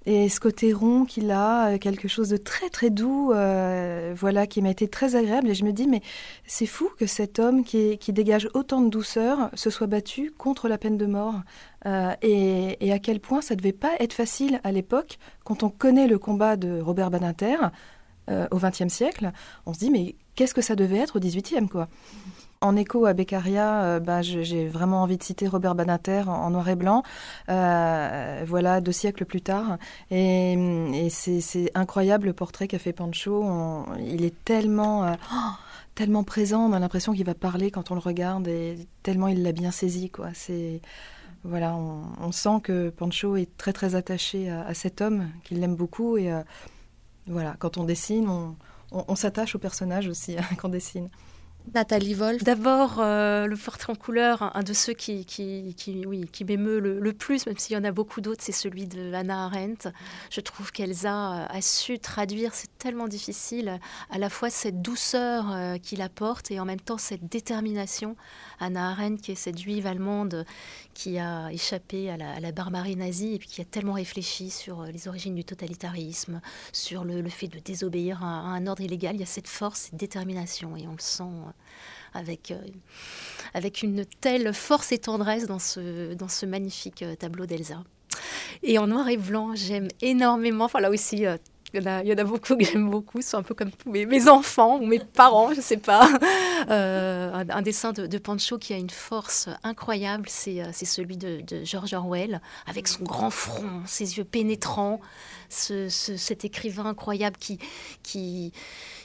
et 0.05 0.29
ce 0.29 0.41
côté 0.41 0.73
rond 0.73 1.05
qu'il 1.05 1.31
a, 1.31 1.75
euh, 1.75 1.79
quelque 1.79 2.09
chose 2.09 2.29
de 2.29 2.37
très 2.37 2.71
très 2.71 2.91
doux, 2.91 3.33
euh, 3.33 4.12
voilà, 4.17 4.47
qui 4.47 4.61
m'a 4.61 4.71
été 4.71 4.88
très 4.88 5.15
agréable. 5.15 5.49
Et 5.49 5.55
je 5.55 5.65
me 5.65 5.73
dis, 5.73 5.87
mais 5.87 6.03
c'est 6.45 6.67
fou 6.67 6.91
que 6.99 7.07
cet 7.07 7.38
homme 7.38 7.65
qui, 7.65 7.99
dégage 8.09 8.49
autant 8.55 8.81
de 8.81 8.88
douceur 8.88 9.51
se 9.55 9.71
soit 9.71 9.87
battu 9.87 10.33
contre 10.37 10.69
la 10.69 10.77
peine 10.77 10.99
de 10.99 11.07
mort. 11.07 11.37
Euh, 11.87 12.15
et, 12.23 12.85
et, 12.85 12.93
à 12.93 12.99
quel 12.99 13.21
point 13.21 13.41
ça 13.41 13.55
devait 13.57 13.73
pas 13.73 13.93
être 14.01 14.12
facile 14.12 14.61
à 14.65 14.73
l'époque, 14.73 15.19
quand 15.45 15.62
on 15.62 15.71
connaît 15.71 16.09
le 16.09 16.19
combat 16.19 16.57
de 16.57 16.81
Robert 16.81 17.11
Badinter, 17.11 17.57
au 18.53 18.57
XXe 18.57 18.88
siècle, 18.88 19.33
on 19.67 19.75
se 19.75 19.81
dit 19.81 19.91
mais 19.91 20.15
qu'est-ce 20.37 20.55
que 20.55 20.62
ça 20.62 20.77
devait 20.77 20.99
être 20.99 21.17
au 21.17 21.21
XVIIIe 21.21 21.69
quoi? 21.69 21.88
En 22.62 22.77
écho 22.77 23.05
à 23.07 23.12
Beccaria, 23.12 24.01
bah, 24.01 24.22
j'ai 24.22 24.68
vraiment 24.68 25.03
envie 25.03 25.18
de 25.18 25.22
citer 25.22 25.46
Robert 25.46 25.75
Banater 25.75 26.29
en, 26.29 26.51
noir 26.51 26.68
et 26.68 26.77
blanc, 26.77 27.03
voilà, 27.48 28.81
deux 28.81 28.92
siècles 28.92 29.25
plus 29.25 29.42
tard. 29.42 29.79
Et, 30.11 31.09
c'est 31.11 31.70
incroyable 31.75 32.27
le 32.27 32.33
portrait 32.33 32.68
qu'a 32.68 32.79
fait 32.79 32.92
Pancho. 32.92 33.44
il 34.01 34.25
est 34.25 34.44
tellement... 34.44 35.12
Oh, 35.12 35.37
tellement 35.94 36.25
présent, 36.25 36.61
on 36.61 36.72
a 36.72 36.79
l'impression 36.79 37.12
qu'il 37.12 37.27
va 37.27 37.35
parler 37.35 37.70
quand 37.70 37.90
on 37.90 37.94
le 37.94 38.01
regarde 38.01 38.48
et 38.48 38.87
tellement 39.03 39.29
il 39.29 39.42
l'a 39.42 39.53
bien 39.53 39.70
saisi 39.70 40.11
quoi. 40.11 40.29
C'est 40.35 40.81
voilà, 41.44 41.75
on, 41.75 42.31
sent 42.31 42.61
que 42.62 42.90
Pancho 42.90 43.37
est 43.37 43.57
très 43.57 43.72
très 43.72 43.96
attaché 43.96 44.48
à, 44.48 44.75
cet 44.75 45.01
homme, 45.01 45.29
qu'il 45.42 45.59
l'aime 45.59 45.75
beaucoup 45.75 46.16
et 46.16 46.33
euh, 46.33 46.40
voilà, 47.27 47.57
quand 47.59 47.79
on 47.79 47.85
dessine, 47.85 48.29
on, 48.92 49.16
s'attache 49.16 49.57
au 49.57 49.59
personnage 49.59 50.07
aussi 50.07 50.38
hein, 50.38 50.44
quand 50.59 50.68
on 50.68 50.70
dessine. 50.70 51.09
Nathalie 51.75 52.14
Wolf. 52.14 52.42
D'abord, 52.42 52.98
euh, 52.98 53.46
le 53.46 53.57
portrait 53.57 53.92
en 53.92 53.96
couleur, 53.96 54.55
un 54.55 54.62
de 54.62 54.72
ceux 54.72 54.92
qui, 54.92 55.27
oui, 56.07 56.29
qui 56.31 56.44
m'émeut 56.44 56.81
le, 56.81 57.12
plus, 57.12 57.46
même 57.46 57.57
s'il 57.57 57.75
y 57.75 57.79
en 57.79 57.85
a 57.85 57.92
beaucoup 57.92 58.20
d'autres, 58.20 58.42
c'est 58.42 58.53
celui 58.53 58.87
de 58.87 59.12
Hannah 59.14 59.46
Arendt. 59.46 59.88
Je 60.31 60.40
trouve 60.40 60.70
qu'Elsa 60.72 61.46
a 61.46 61.62
su 61.62 61.98
traduire, 61.98 62.53
c'est 62.55 62.77
tellement 62.79 63.09
difficile, 63.09 63.79
à 64.11 64.18
la 64.18 64.29
fois 64.29 64.51
cette 64.51 64.83
douceur 64.83 65.51
euh, 65.51 65.79
qu'il 65.79 66.03
apporte 66.03 66.51
et 66.51 66.61
en 66.61 66.64
même 66.64 66.81
temps 66.81 66.98
cette 66.98 67.29
détermination. 67.29 68.16
Hannah 68.61 68.90
Arendt, 68.90 69.22
qui 69.22 69.33
est 69.33 69.37
cette 69.37 69.59
juive 69.59 69.87
allemande 69.87 70.44
qui 70.94 71.18
a 71.18 71.51
échappé 71.51 72.11
à 72.11 72.16
la, 72.16 72.53
barbarie 72.53 72.96
nazie 72.96 73.35
et 73.35 73.38
puis 73.38 73.48
qui 73.48 73.61
a 73.62 73.64
tellement 73.64 73.94
réfléchi 73.94 74.51
sur 74.51 74.83
euh, 74.83 74.87
les 74.88 75.09
origines 75.09 75.35
du 75.35 75.44
totalitarisme, 75.44 76.40
sur 76.72 77.05
le, 77.05 77.27
fait 77.29 77.48
de 77.48 77.59
désobéir 77.61 78.22
à, 78.22 78.27
un 78.27 78.66
ordre 78.66 78.83
illégal. 78.83 79.16
Il 79.16 79.20
y 79.20 79.25
a 79.25 79.27
cette 79.27 79.48
force, 79.48 79.88
cette 79.90 79.96
détermination 79.96 80.77
et 80.77 80.87
on 80.87 80.92
le 80.92 80.98
sent 80.98 81.25
avec 82.15 83.83
une 83.83 84.05
telle 84.21 84.53
force 84.53 84.93
et 84.93 84.99
tendresse 84.99 85.47
dans 85.47 85.59
ce, 85.59 86.15
dans 86.15 86.29
ce 86.29 86.47
magnifique 86.47 87.03
euh, 87.03 87.15
tableau 87.15 87.47
d'Elsa. 87.47 87.83
Et 88.62 88.79
en 88.79 88.87
noir 88.87 89.09
et 89.09 89.17
blanc, 89.17 89.55
j'aime 89.55 89.88
énormément, 90.01 90.67
enfin 90.67 90.81
là 90.81 90.91
aussi, 90.91 91.27
euh, 91.27 91.37
il 91.75 91.83
y, 91.83 92.12
en 92.12 92.19
a, 92.19 92.25
beaucoup 92.25 92.55
que 92.55 92.65
j'aime 92.65 92.91
beaucoup, 92.91 93.23
sont 93.23 93.38
un 93.38 93.43
peu 93.43 93.55
comme 93.55 93.71
mes, 93.87 94.29
enfants 94.29 94.79
ou 94.79 94.87
mes 94.87 94.99
parents, 94.99 95.53
je 95.53 95.57
ne 95.57 95.62
sais 95.62 95.79
pas. 95.79 96.07
un, 96.69 97.62
dessin 97.62 97.93
de, 97.93 98.19
Pancho 98.19 98.59
qui 98.59 98.75
a 98.75 98.77
une 98.77 98.91
force 98.91 99.49
incroyable, 99.65 100.29
c'est 100.29 100.62
celui 100.85 101.17
de, 101.17 101.43
George 101.65 101.95
Orwell, 101.95 102.43
avec 102.67 102.88
son 102.88 103.05
grand 103.05 103.31
front, 103.31 103.81
ses 103.87 104.19
yeux 104.19 104.25
pénétrants, 104.25 105.01
ce, 105.49 105.88
cet 105.88 106.45
écrivain 106.45 106.85
incroyable 106.85 107.38
qui, 107.38 108.53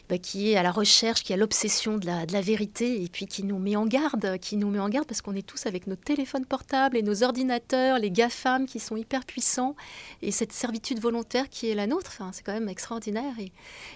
bah, 0.10 0.18
qui 0.18 0.52
est 0.52 0.56
à 0.56 0.64
la 0.64 0.72
recherche, 0.72 1.24
qui 1.24 1.34
a 1.34 1.38
l'obsession 1.38 1.98
de 1.98 2.06
la, 2.06 2.26
de 2.26 2.34
la, 2.34 2.42
vérité 2.42 3.04
et 3.04 3.08
puis 3.10 3.26
qui 3.26 3.44
nous 3.44 3.60
met 3.60 3.76
en 3.76 3.86
garde, 3.86 4.38
qui 4.40 4.56
nous 4.56 4.70
met 4.70 4.80
en 4.80 4.88
garde 4.88 5.06
parce 5.06 5.22
qu'on 5.22 5.36
est 5.36 5.46
tous 5.46 5.66
avec 5.66 5.86
nos 5.86 5.96
téléphones 5.96 6.46
portables 6.46 6.96
et 6.96 7.02
nos 7.02 7.24
ordinateurs, 7.24 8.00
les 8.00 8.10
GAFAM 8.10 8.66
qui 8.66 8.80
sont 8.80 8.96
hyper 8.96 9.26
puissants 9.26 9.76
et 10.22 10.32
cette 10.32 10.54
servitude 10.54 11.00
volontaire 11.00 11.50
qui 11.50 11.70
est 11.70 11.76
la 11.76 11.88
nôtre, 11.88 12.12
enfin, 12.14 12.32
c'est 12.34 12.44
quand 12.44 12.54
même 12.54 12.70
extraordinaire. 12.70 13.34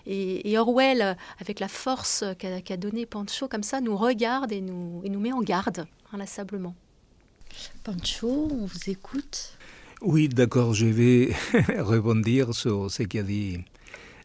Et, 0.06 0.52
et, 0.52 0.58
Orwell, 0.58 1.16
avec 1.40 1.60
la 1.60 1.68
force 1.68 2.26
qu'a 2.38 2.62
qu 2.62 2.78
donné 2.78 3.06
Pancho 3.06 3.48
comme 3.48 3.64
ça, 3.64 3.80
nous 3.80 3.96
regarde 3.96 4.52
et 4.52 4.62
nous, 4.62 5.02
et 5.04 5.10
nous 5.10 5.20
met 5.20 5.32
en 5.32 5.42
garde 5.42 5.86
inlassablement. 6.12 6.76
Pancho, 7.84 8.50
on 8.52 8.66
vous 8.66 8.90
écoute. 8.90 9.58
Oui, 10.02 10.28
d'accord, 10.30 10.74
je 10.74 10.88
vais 10.88 11.34
rebondir 11.82 12.54
sur 12.54 12.90
ce 12.90 13.04
qu'a 13.04 13.24
dit 13.24 13.60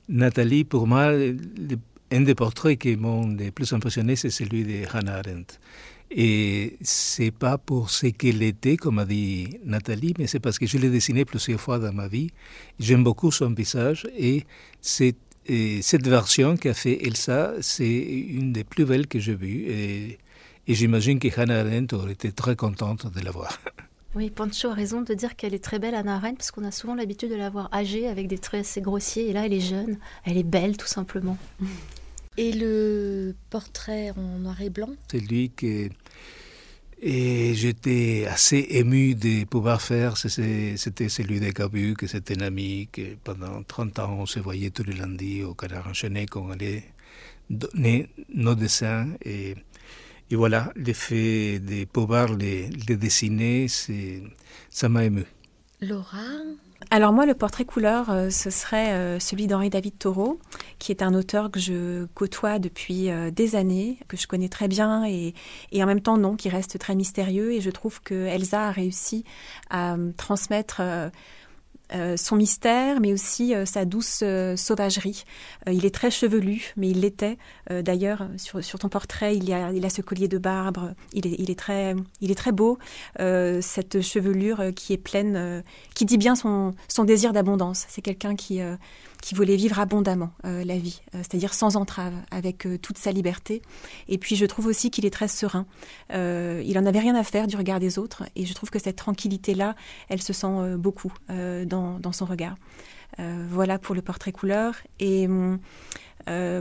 Nathalie, 0.08 0.64
pour 0.64 0.86
moi, 0.86 1.12
un 2.12 2.20
des 2.20 2.34
portraits 2.34 2.78
qui 2.78 2.96
m'ont 2.96 3.28
le 3.28 3.50
plus 3.50 3.72
impressionné, 3.72 4.16
c'est 4.16 4.30
celui 4.30 4.64
de 4.64 4.84
Hannah 4.92 5.16
Arendt. 5.16 5.58
Et 6.10 6.76
c'est 6.82 7.32
pas 7.32 7.58
pour 7.58 7.90
ce 7.90 8.06
qu'elle 8.06 8.42
était, 8.42 8.76
comme 8.76 9.00
a 9.00 9.04
dit 9.04 9.58
Nathalie, 9.64 10.14
mais 10.18 10.28
c'est 10.28 10.38
parce 10.38 10.58
que 10.58 10.66
je 10.66 10.78
l'ai 10.78 10.88
dessiné 10.88 11.24
plusieurs 11.24 11.60
fois 11.60 11.80
dans 11.80 11.92
ma 11.92 12.06
vie. 12.06 12.30
J'aime 12.78 13.02
beaucoup 13.02 13.32
son 13.32 13.50
visage 13.50 14.06
et 14.16 14.44
cette, 14.80 15.16
version 16.06 16.56
qu'a 16.56 16.74
fait 16.74 17.04
Elsa, 17.04 17.54
c'est 17.60 17.88
une 17.88 18.52
des 18.52 18.62
plus 18.62 18.84
belles 18.84 19.08
que 19.08 19.18
j'ai 19.18 19.34
vues. 19.34 19.64
Et, 19.68 20.18
et 20.68 20.74
j'imagine 20.74 21.18
que 21.18 21.28
Hannah 21.40 21.60
Arendt 21.60 21.96
aurait 21.96 22.12
été 22.12 22.30
très 22.30 22.54
contente 22.54 23.12
de 23.12 23.20
la 23.24 23.32
voir. 23.32 23.58
Oui, 24.16 24.30
Pancho 24.30 24.70
a 24.70 24.74
raison 24.74 25.02
de 25.02 25.12
dire 25.12 25.36
qu'elle 25.36 25.52
est 25.52 25.62
très 25.62 25.78
belle, 25.78 25.94
Anna 25.94 26.14
Arendt, 26.14 26.38
parce 26.38 26.50
qu'on 26.50 26.64
a 26.64 26.70
souvent 26.70 26.94
l'habitude 26.94 27.28
de 27.28 27.36
la 27.36 27.50
voir 27.50 27.68
âgée, 27.70 28.08
avec 28.08 28.28
des 28.28 28.38
traits 28.38 28.62
assez 28.62 28.80
grossiers, 28.80 29.28
et 29.28 29.34
là, 29.34 29.44
elle 29.44 29.52
est 29.52 29.60
jeune, 29.60 29.98
elle 30.24 30.38
est 30.38 30.42
belle, 30.42 30.78
tout 30.78 30.86
simplement. 30.86 31.36
Et 32.38 32.52
le 32.52 33.34
portrait 33.48 34.10
en 34.10 34.38
noir 34.38 34.60
et 34.60 34.68
blanc? 34.68 34.90
C'est 35.10 35.20
lui 35.20 35.50
que 35.50 35.88
et 37.00 37.54
j'étais 37.54 38.26
assez 38.28 38.66
ému 38.70 39.14
de 39.14 39.44
pouvoir 39.44 39.80
faire. 39.80 40.18
C'était 40.18 41.08
celui 41.08 41.40
de 41.40 41.50
Gabu, 41.50 41.94
que 41.94 42.06
c'était 42.06 42.38
un 42.38 42.44
ami, 42.44 42.90
que 42.92 43.14
pendant 43.24 43.62
30 43.62 43.98
ans, 44.00 44.16
on 44.18 44.26
se 44.26 44.38
voyait 44.38 44.68
tous 44.68 44.84
les 44.84 44.92
lundis 44.92 45.44
au 45.44 45.54
canard 45.54 45.88
enchaîné, 45.88 46.26
qu'on 46.26 46.50
allait 46.50 46.84
donner 47.48 48.10
nos 48.34 48.54
dessins. 48.54 49.08
Et 49.24 49.54
et 50.30 50.36
voilà, 50.36 50.72
l'effet 50.76 51.58
de 51.58 51.84
pouvoir 51.84 52.34
les, 52.34 52.68
les 52.88 52.96
dessiner, 52.96 53.66
ça 54.70 54.88
m'a 54.88 55.04
ému. 55.04 55.24
Laura? 55.80 56.18
Alors 56.90 57.12
moi, 57.12 57.26
le 57.26 57.34
portrait 57.34 57.64
couleur, 57.64 58.10
euh, 58.10 58.30
ce 58.30 58.50
serait 58.50 58.92
euh, 58.92 59.18
celui 59.18 59.46
d'Henri 59.46 59.70
David 59.70 59.98
Thoreau, 59.98 60.38
qui 60.78 60.92
est 60.92 61.02
un 61.02 61.14
auteur 61.14 61.50
que 61.50 61.58
je 61.58 62.06
côtoie 62.14 62.58
depuis 62.58 63.10
euh, 63.10 63.30
des 63.30 63.56
années, 63.56 63.98
que 64.08 64.16
je 64.16 64.26
connais 64.26 64.48
très 64.48 64.68
bien 64.68 65.04
et, 65.04 65.34
et, 65.72 65.82
en 65.82 65.86
même 65.86 66.00
temps 66.00 66.18
non, 66.18 66.36
qui 66.36 66.48
reste 66.48 66.78
très 66.78 66.94
mystérieux. 66.94 67.52
Et 67.52 67.60
je 67.60 67.70
trouve 67.70 68.00
que 68.02 68.14
Elsa 68.14 68.68
a 68.68 68.70
réussi 68.70 69.24
à 69.70 69.96
transmettre 70.16 70.82
euh, 71.94 72.16
son 72.16 72.36
mystère, 72.36 73.00
mais 73.00 73.12
aussi 73.12 73.54
euh, 73.54 73.64
sa 73.64 73.84
douce 73.84 74.20
euh, 74.22 74.56
sauvagerie. 74.56 75.24
il 75.70 75.84
est 75.86 75.94
très 75.94 76.10
chevelu, 76.10 76.72
mais 76.76 76.88
il 76.90 77.00
l'était. 77.00 77.38
D'ailleurs, 77.70 78.28
sur, 78.36 78.62
sur, 78.62 78.78
ton 78.78 78.88
portrait, 78.88 79.36
il, 79.36 79.52
a, 79.52 79.72
il 79.72 79.84
a 79.84 79.90
ce 79.90 80.00
collier 80.00 80.28
de 80.28 80.38
barbe. 80.38 80.94
Il 81.12 81.26
est, 81.26 81.34
il 81.38 81.50
est, 81.50 81.58
très, 81.58 81.96
il 82.20 82.30
est 82.30 82.36
très 82.36 82.52
beau. 82.52 82.78
cette 83.18 84.00
chevelure 84.00 84.72
qui 84.74 84.92
est 84.92 84.98
pleine, 84.98 85.64
qui 85.94 86.04
dit 86.04 86.18
bien 86.18 86.36
son, 86.36 86.74
son 86.88 87.04
désir 87.04 87.32
d'abondance. 87.32 87.86
C'est 87.88 88.02
quelqu'un 88.02 88.36
qui 88.36 88.60
qui 89.26 89.34
voulait 89.34 89.56
vivre 89.56 89.80
abondamment 89.80 90.30
euh, 90.44 90.62
la 90.62 90.78
vie, 90.78 91.02
euh, 91.12 91.18
c'est-à-dire 91.18 91.52
sans 91.52 91.74
entrave, 91.74 92.14
avec 92.30 92.64
euh, 92.64 92.78
toute 92.78 92.96
sa 92.96 93.10
liberté. 93.10 93.60
Et 94.06 94.18
puis 94.18 94.36
je 94.36 94.46
trouve 94.46 94.66
aussi 94.66 94.88
qu'il 94.88 95.04
est 95.04 95.10
très 95.10 95.26
serein. 95.26 95.66
il 96.12 96.78
en 96.78 96.86
avait 96.86 97.00
rien 97.00 97.16
à 97.16 97.24
faire 97.24 97.48
du 97.48 97.56
regard 97.56 97.80
des 97.80 97.98
autres, 97.98 98.22
et 98.36 98.46
je 98.46 98.54
trouve 98.54 98.70
que 98.70 98.78
cette 98.78 98.94
tranquillité-là, 98.94 99.74
elle 100.08 100.22
se 100.22 100.32
sent 100.32 100.76
beaucoup 100.78 101.12
dans, 101.28 102.12
son 102.12 102.24
regard. 102.24 102.54
voilà 103.18 103.80
pour 103.80 103.96
le 103.96 104.02
portrait 104.02 104.30
couleur. 104.30 104.74
Et 105.00 105.26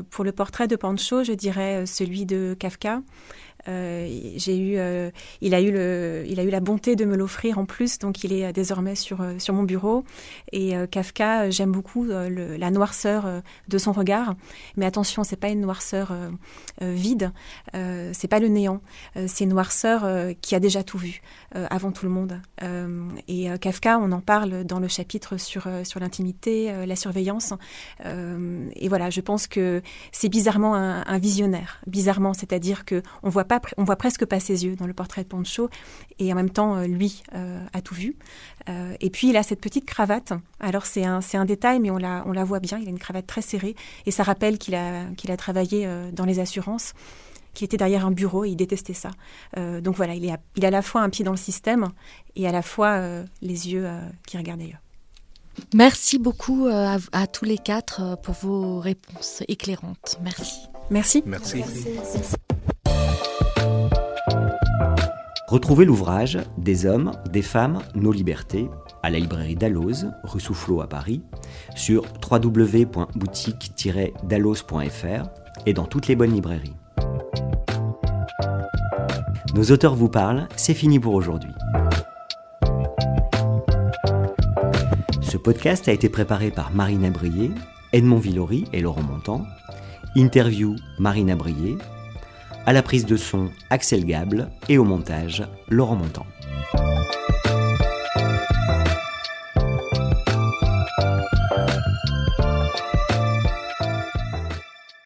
pour 0.10 0.26
le 0.26 0.32
portrait 0.32 0.68
de 0.68 0.76
Pancho, 0.76 1.24
je 1.24 1.34
dirais 1.34 1.86
celui 1.86 2.26
de 2.26 2.56
Kafka. 2.58 3.02
Euh, 3.68 4.08
j'ai 4.36 4.58
eu, 4.58 4.78
euh, 4.78 5.10
il 5.42 5.56
a 5.56 5.62
eu 5.62 5.72
le, 5.72 6.24
il 6.28 6.40
a 6.40 6.44
eu 6.44 6.50
la 6.50 6.60
bonté 6.60 6.96
de 6.96 7.06
me 7.06 7.16
l'offrir 7.16 7.58
en 7.58 7.66
plus, 7.66 8.00
donc 8.00 8.24
il 8.24 8.34
est 8.34 8.54
désormais 8.54 8.96
sur 8.96 9.22
euh, 9.22 9.40
sur 9.40 9.54
mon 9.54 9.64
bureau. 9.64 10.04
Et 10.52 10.74
Kafka, 10.92 11.50
j'aime 11.50 11.72
beaucoup 11.72 12.06
la 12.06 12.72
noirceur 12.72 13.42
de 13.68 13.78
son 13.78 13.92
regard, 13.92 14.36
mais 14.78 14.86
attention, 14.86 15.24
c'est 15.24 15.36
pas 15.36 15.50
une 15.50 15.62
noirceur 15.62 16.14
vide, 16.82 17.32
c'est 17.74 18.28
pas 18.30 18.40
le 18.40 18.48
néant, 18.48 18.82
c'est 19.28 19.44
une 19.44 19.50
noirceur 19.50 20.08
qui 20.42 20.56
a 20.56 20.60
déjà 20.60 20.84
tout 20.84 20.98
vu 20.98 21.22
avant 21.54 21.92
tout 21.92 22.06
le 22.06 22.12
monde. 22.12 22.40
et 23.28 23.48
Kafka, 23.60 24.00
on 24.00 24.12
en 24.12 24.22
parle 24.22 24.64
dans 24.64 24.80
le 24.80 24.88
chapitre 24.88 25.38
sur 25.38 25.68
sur 25.84 26.00
l'intimité, 26.00 26.72
la 26.86 26.96
surveillance. 26.96 27.54
et 28.04 28.88
voilà, 28.88 29.10
je 29.10 29.22
pense 29.22 29.48
que 29.48 29.82
c'est 30.12 30.30
bizarrement 30.30 30.76
un, 30.76 31.04
un 31.06 31.18
visionnaire, 31.18 31.82
bizarrement, 31.88 32.34
c'est-à-dire 32.34 32.86
que 32.86 33.02
on 33.24 33.30
voit 33.30 33.46
pas 33.46 33.55
on 33.78 33.84
voit 33.84 33.96
presque 33.96 34.26
pas 34.26 34.40
ses 34.40 34.66
yeux 34.66 34.76
dans 34.76 34.88
le 34.88 34.94
portrait 34.94 35.24
de 35.24 35.28
Pancho, 35.28 35.70
et 36.20 36.32
en 36.32 36.36
même 36.36 36.50
temps, 36.50 36.78
euh, 36.78 36.88
lui 36.88 37.24
euh, 37.34 37.60
a 37.74 37.82
tout 37.82 37.96
vu. 37.96 38.16
Euh, 38.70 38.96
et 39.00 39.10
puis 39.10 39.30
il 39.30 39.38
a 39.38 39.44
cette 39.44 39.62
petite 39.62 39.86
cravate. 39.86 40.34
Alors 40.60 40.86
c'est 40.86 41.06
un, 41.06 41.22
c'est 41.22 41.38
un 41.38 41.46
détail, 41.46 41.80
mais 41.80 41.92
on 41.92 41.98
la, 41.98 42.24
on 42.26 42.32
la 42.32 42.44
voit 42.44 42.60
bien. 42.60 42.78
Il 42.80 42.88
a 42.88 42.90
une 42.90 43.00
cravate 43.00 43.28
très 43.28 43.42
serrée, 43.42 43.76
et 44.06 44.12
ça 44.12 44.24
rappelle 44.24 44.58
qu'il 44.58 44.76
a, 44.76 45.06
qu'il 45.18 45.32
a 45.32 45.38
travaillé 45.38 45.88
dans 46.14 46.26
les 46.26 46.40
assurances 46.40 46.94
qu'il 47.54 47.66
était 47.66 47.78
derrière 47.78 48.06
un 48.06 48.12
bureau 48.12 48.44
et 48.44 48.50
il 48.50 48.58
détestait 48.58 48.94
ça. 48.94 49.12
donc 49.56 49.96
voilà, 49.96 50.14
il, 50.14 50.26
est 50.26 50.34
il 50.58 50.66
a 50.66 50.68
à 50.68 50.72
la 50.72 50.82
fois 50.82 51.02
un 51.02 51.10
pied 51.10 51.24
dans 51.24 51.32
le 51.32 51.38
système 51.38 51.88
et 52.36 52.50
à 52.50 52.52
la 52.52 52.62
fois 52.62 53.00
les 53.42 53.72
yeux 53.72 53.88
qui 54.28 54.38
regardent 54.38 54.62
ailleurs. 54.62 54.82
Merci 55.74 56.20
beaucoup 56.20 56.68
à, 56.70 56.98
à, 57.14 57.28
tous 57.28 57.46
les 57.46 57.58
quatre 57.58 58.18
pour 58.24 58.34
vos 58.34 58.80
réponses 58.80 59.42
éclairantes. 59.48 60.20
Merci. 60.22 60.68
Merci. 60.90 61.24
Merci. 61.26 61.58
Merci. 61.58 62.35
Retrouvez 65.48 65.86
l'ouvrage 65.86 66.40
Des 66.58 66.88
hommes, 66.88 67.12
des 67.32 67.44
femmes, 67.44 67.78
nos 67.94 68.12
libertés 68.12 68.68
à 69.04 69.12
la 69.12 69.20
librairie 69.20 69.56
Dalloz, 69.56 70.08
rue 70.24 70.40
Soufflot 70.40 70.82
à 70.82 70.88
Paris, 70.88 71.22
sur 71.76 72.04
www.boutique-dalloz.fr 72.32 75.30
et 75.68 75.74
dans 75.74 75.86
toutes 75.86 76.08
les 76.08 76.16
bonnes 76.16 76.34
librairies. 76.34 76.74
Nos 79.54 79.66
auteurs 79.66 79.94
vous 79.96 80.10
parlent, 80.10 80.48
c'est 80.56 80.74
fini 80.74 81.00
pour 81.00 81.14
aujourd'hui. 81.14 81.52
Ce 85.22 85.38
podcast 85.38 85.88
a 85.88 85.92
été 85.92 86.10
préparé 86.10 86.50
par 86.50 86.74
Marina 86.74 87.12
Brier, 87.12 87.52
Edmond 87.94 88.18
Villori 88.18 88.66
et 88.74 88.82
Laurent 88.82 89.04
Montant. 89.04 89.46
Interview 90.16 90.76
Marina 90.98 91.36
Brier. 91.36 91.78
À 92.68 92.74
la 92.74 92.82
prise 92.82 93.06
de 93.06 93.16
son, 93.16 93.52
Axel 93.70 94.06
Gable. 94.06 94.50
Et 94.70 94.80
au 94.80 94.84
montage, 94.84 95.44
Laurent 95.70 95.96
Montant. 95.96 96.26